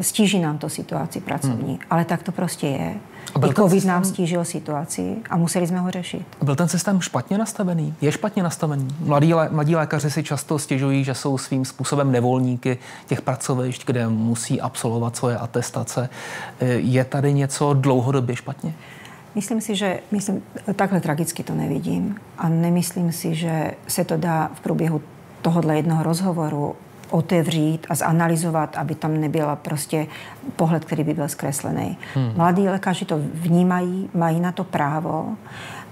stíží 0.00 0.40
nám 0.40 0.58
to 0.58 0.68
situaci 0.68 1.20
pracovní, 1.20 1.68
hmm. 1.68 1.78
ale 1.90 2.04
tak 2.04 2.22
to 2.22 2.32
prostě 2.32 2.66
je. 2.66 2.94
Byl 3.38 3.50
I 3.50 3.54
COVID 3.54 3.82
systém- 3.82 3.88
nám 3.88 4.04
stížil 4.04 4.44
situaci 4.44 5.16
a 5.30 5.36
museli 5.36 5.66
jsme 5.66 5.80
ho 5.80 5.90
řešit. 5.90 6.26
Byl 6.42 6.56
ten 6.56 6.68
systém 6.68 7.00
špatně 7.00 7.38
nastavený? 7.38 7.94
Je 8.00 8.12
špatně 8.12 8.42
nastavený? 8.42 8.88
Mladí, 9.00 9.34
lé- 9.34 9.48
mladí 9.52 9.76
lékaři 9.76 10.10
si 10.10 10.22
často 10.22 10.58
stěžují, 10.58 11.04
že 11.04 11.14
jsou 11.14 11.38
svým 11.38 11.64
způsobem 11.64 12.12
nevolníky 12.12 12.78
těch 13.06 13.22
pracovišť, 13.22 13.86
kde 13.86 14.08
musí 14.08 14.60
absolvovat 14.60 15.16
svoje 15.16 15.38
atestace. 15.38 16.08
Je 16.76 17.04
tady 17.04 17.32
něco 17.32 17.74
dlouhodobě 17.74 18.36
špatně? 18.36 18.74
Myslím 19.34 19.60
si, 19.60 19.76
že 19.76 20.00
myslím, 20.10 20.42
takhle 20.76 21.00
tragicky 21.00 21.42
to 21.42 21.54
nevidím 21.54 22.16
a 22.38 22.48
nemyslím 22.48 23.12
si, 23.12 23.34
že 23.34 23.70
se 23.88 24.04
to 24.04 24.16
dá 24.16 24.50
v 24.54 24.60
průběhu 24.60 25.02
tohohle 25.42 25.76
jednoho 25.76 26.02
rozhovoru 26.02 26.74
otevřít 27.10 27.86
a 27.90 27.94
zanalizovat, 27.94 28.76
aby 28.76 28.94
tam 28.94 29.20
nebyl 29.20 29.58
prostě 29.62 30.06
pohled, 30.56 30.84
který 30.84 31.04
by 31.04 31.14
byl 31.14 31.28
zkreslený. 31.28 31.98
Hmm. 32.14 32.32
Mladí 32.36 32.68
lékaři 32.68 33.04
to 33.04 33.20
vnímají, 33.34 34.10
mají 34.14 34.40
na 34.40 34.52
to 34.52 34.64
právo, 34.64 35.28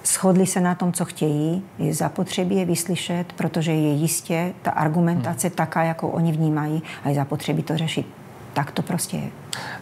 shodli 0.05 0.46
se 0.46 0.61
na 0.61 0.75
tom, 0.75 0.92
co 0.92 1.05
chtějí, 1.05 1.62
je 1.79 1.94
zapotřebí 1.94 2.57
je 2.57 2.64
vyslyšet, 2.64 3.33
protože 3.33 3.72
je 3.72 3.92
jistě 3.92 4.53
ta 4.62 4.70
argumentace 4.70 5.48
hmm. 5.48 5.57
taká, 5.57 5.83
jakou 5.83 6.09
oni 6.09 6.33
vnímají 6.33 6.83
a 7.05 7.09
je 7.09 7.14
zapotřebí 7.14 7.62
to 7.62 7.77
řešit. 7.77 8.07
Tak 8.55 8.70
to 8.70 8.83
prostě 8.83 9.16
je. 9.16 9.31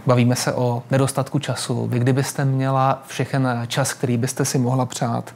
Bavíme 0.06 0.36
se 0.36 0.54
o 0.54 0.82
nedostatku 0.90 1.38
času. 1.38 1.86
Vy 1.86 1.98
kdybyste 1.98 2.44
měla 2.44 3.02
všechen 3.06 3.48
čas, 3.66 3.92
který 3.92 4.16
byste 4.16 4.44
si 4.44 4.58
mohla 4.58 4.86
přát, 4.86 5.34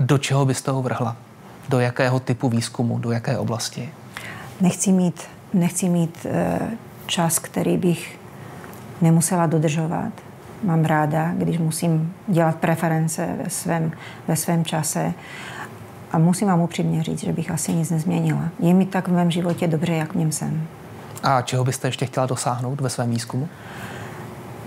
do 0.00 0.18
čeho 0.18 0.46
byste 0.46 0.70
ho 0.70 0.82
vrhla? 0.82 1.16
Do 1.68 1.80
jakého 1.80 2.20
typu 2.20 2.48
výzkumu? 2.48 2.98
Do 2.98 3.10
jaké 3.10 3.38
oblasti? 3.38 3.92
Nechci 4.60 4.92
mít, 4.92 5.22
nechci 5.54 5.88
mít 5.88 6.26
eh, 6.30 6.58
čas, 7.06 7.38
který 7.38 7.76
bych 7.76 8.18
nemusela 9.00 9.46
dodržovat. 9.46 10.12
Mám 10.62 10.84
ráda, 10.84 11.32
když 11.34 11.58
musím 11.58 12.14
dělat 12.28 12.56
preference 12.56 13.28
ve 13.44 13.50
svém, 13.50 13.92
ve 14.28 14.36
svém 14.36 14.64
čase. 14.64 15.12
A 16.12 16.18
musím 16.18 16.48
vám 16.48 16.60
upřímně 16.60 17.02
říct, 17.02 17.20
že 17.20 17.32
bych 17.32 17.50
asi 17.50 17.72
nic 17.72 17.90
nezměnila. 17.90 18.48
Je 18.58 18.74
mi 18.74 18.86
tak 18.86 19.08
v 19.08 19.12
mém 19.12 19.30
životě 19.30 19.66
dobře, 19.66 19.92
jak 19.92 20.12
v 20.12 20.16
něm 20.16 20.32
jsem. 20.32 20.66
A 21.22 21.42
čeho 21.42 21.64
byste 21.64 21.88
ještě 21.88 22.06
chtěla 22.06 22.26
dosáhnout 22.26 22.80
ve 22.80 22.90
svém 22.90 23.10
výzkumu? 23.10 23.48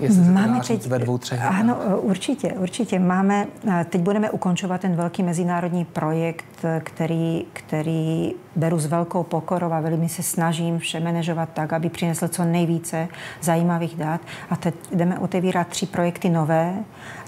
Jestli 0.00 0.34
dá 0.34 0.62
říct 0.62 0.86
ve 0.86 0.98
dvou, 0.98 1.18
třech. 1.18 1.42
Ano, 1.42 1.76
určitě, 2.00 2.52
určitě. 2.52 2.98
Máme, 2.98 3.46
eh, 3.68 3.86
teď 3.90 4.00
budeme 4.00 4.30
ukončovat 4.30 4.80
ten 4.80 4.96
velký 4.96 5.22
mezinárodní 5.22 5.84
projekt, 5.84 6.44
který, 6.80 7.44
který 7.52 8.32
beru 8.56 8.78
s 8.78 8.86
velkou 8.86 9.22
pokorou 9.22 9.72
a 9.72 9.80
velmi 9.80 10.08
se 10.08 10.22
snažím 10.22 10.78
vše 10.78 11.00
manažovat 11.00 11.48
tak, 11.54 11.72
aby 11.72 11.88
přinesl 11.88 12.28
co 12.28 12.44
nejvíce 12.44 13.08
zajímavých 13.42 13.96
dat. 13.96 14.20
A 14.50 14.56
teď 14.56 14.74
jdeme 14.94 15.18
otevírat 15.18 15.68
tři 15.68 15.86
projekty 15.86 16.28
nové, 16.30 16.74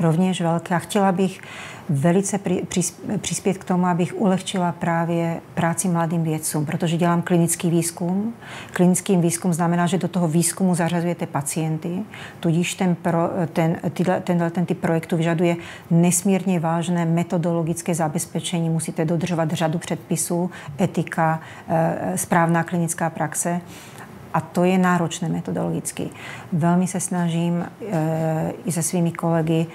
rovněž 0.00 0.40
velké. 0.40 0.74
A 0.74 0.78
chtěla 0.78 1.12
bych 1.12 1.40
velice 1.88 2.40
přispět 3.20 3.58
k 3.58 3.64
tomu, 3.64 3.86
abych 3.86 4.14
ulehčila 4.20 4.72
právě 4.72 5.40
práci 5.54 5.88
mladým 5.88 6.22
vědcům, 6.22 6.66
protože 6.66 6.96
dělám 6.96 7.22
klinický 7.22 7.70
výzkum. 7.70 8.34
Klinický 8.72 9.16
výzkum 9.16 9.52
znamená, 9.52 9.86
že 9.86 9.98
do 9.98 10.08
toho 10.08 10.28
výzkumu 10.28 10.74
zařazujete 10.74 11.26
pacienty, 11.26 12.02
tudíž 12.40 12.74
ten, 12.74 12.94
pro, 12.94 13.30
ten, 13.52 13.76
tyhle, 13.92 14.20
tenhle 14.20 14.50
ten 14.50 14.66
typ 14.66 14.78
projektu 14.78 15.16
vyžaduje 15.16 15.56
nesmírně 15.90 16.60
vážné 16.60 17.04
metodologické 17.04 17.94
zabezpečení. 17.94 18.70
Musíte 18.70 19.04
dodržovat 19.26 19.50
řadu 19.50 19.78
předpisů, 19.78 20.50
etika, 20.80 21.40
eh, 21.68 22.18
správná 22.18 22.62
klinická 22.62 23.10
praxe. 23.10 23.60
A 24.34 24.40
to 24.40 24.64
je 24.64 24.78
náročné 24.78 25.28
metodologicky. 25.28 26.10
Velmi 26.52 26.86
se 26.86 27.00
snažím 27.00 27.64
e, 27.64 28.52
i 28.64 28.72
se 28.72 28.82
svými 28.82 29.12
kolegy 29.12 29.66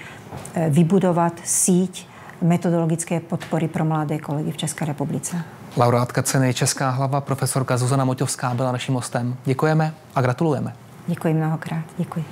e, 0.54 0.70
vybudovat 0.70 1.32
síť 1.44 2.06
metodologické 2.42 3.20
podpory 3.20 3.68
pro 3.68 3.84
mladé 3.84 4.18
kolegy 4.18 4.52
v 4.52 4.56
České 4.56 4.84
republice. 4.84 5.42
Laureátka 5.76 6.22
ceny 6.22 6.54
Česká 6.54 6.90
hlava, 6.90 7.20
profesorka 7.20 7.76
Zuzana 7.76 8.04
Moťovská 8.04 8.54
byla 8.54 8.72
naším 8.72 8.94
hostem. 8.94 9.36
Děkujeme 9.44 9.94
a 10.14 10.20
gratulujeme. 10.20 10.72
Děkuji 11.06 11.34
mnohokrát. 11.34 11.84
Děkuji. 11.98 12.24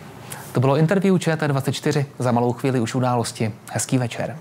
To 0.52 0.60
bylo 0.60 0.76
interview 0.76 1.14
ČT24. 1.14 2.04
Za 2.18 2.32
malou 2.32 2.52
chvíli 2.52 2.80
už 2.80 2.94
události. 2.94 3.52
Hezký 3.72 3.98
večer. 3.98 4.36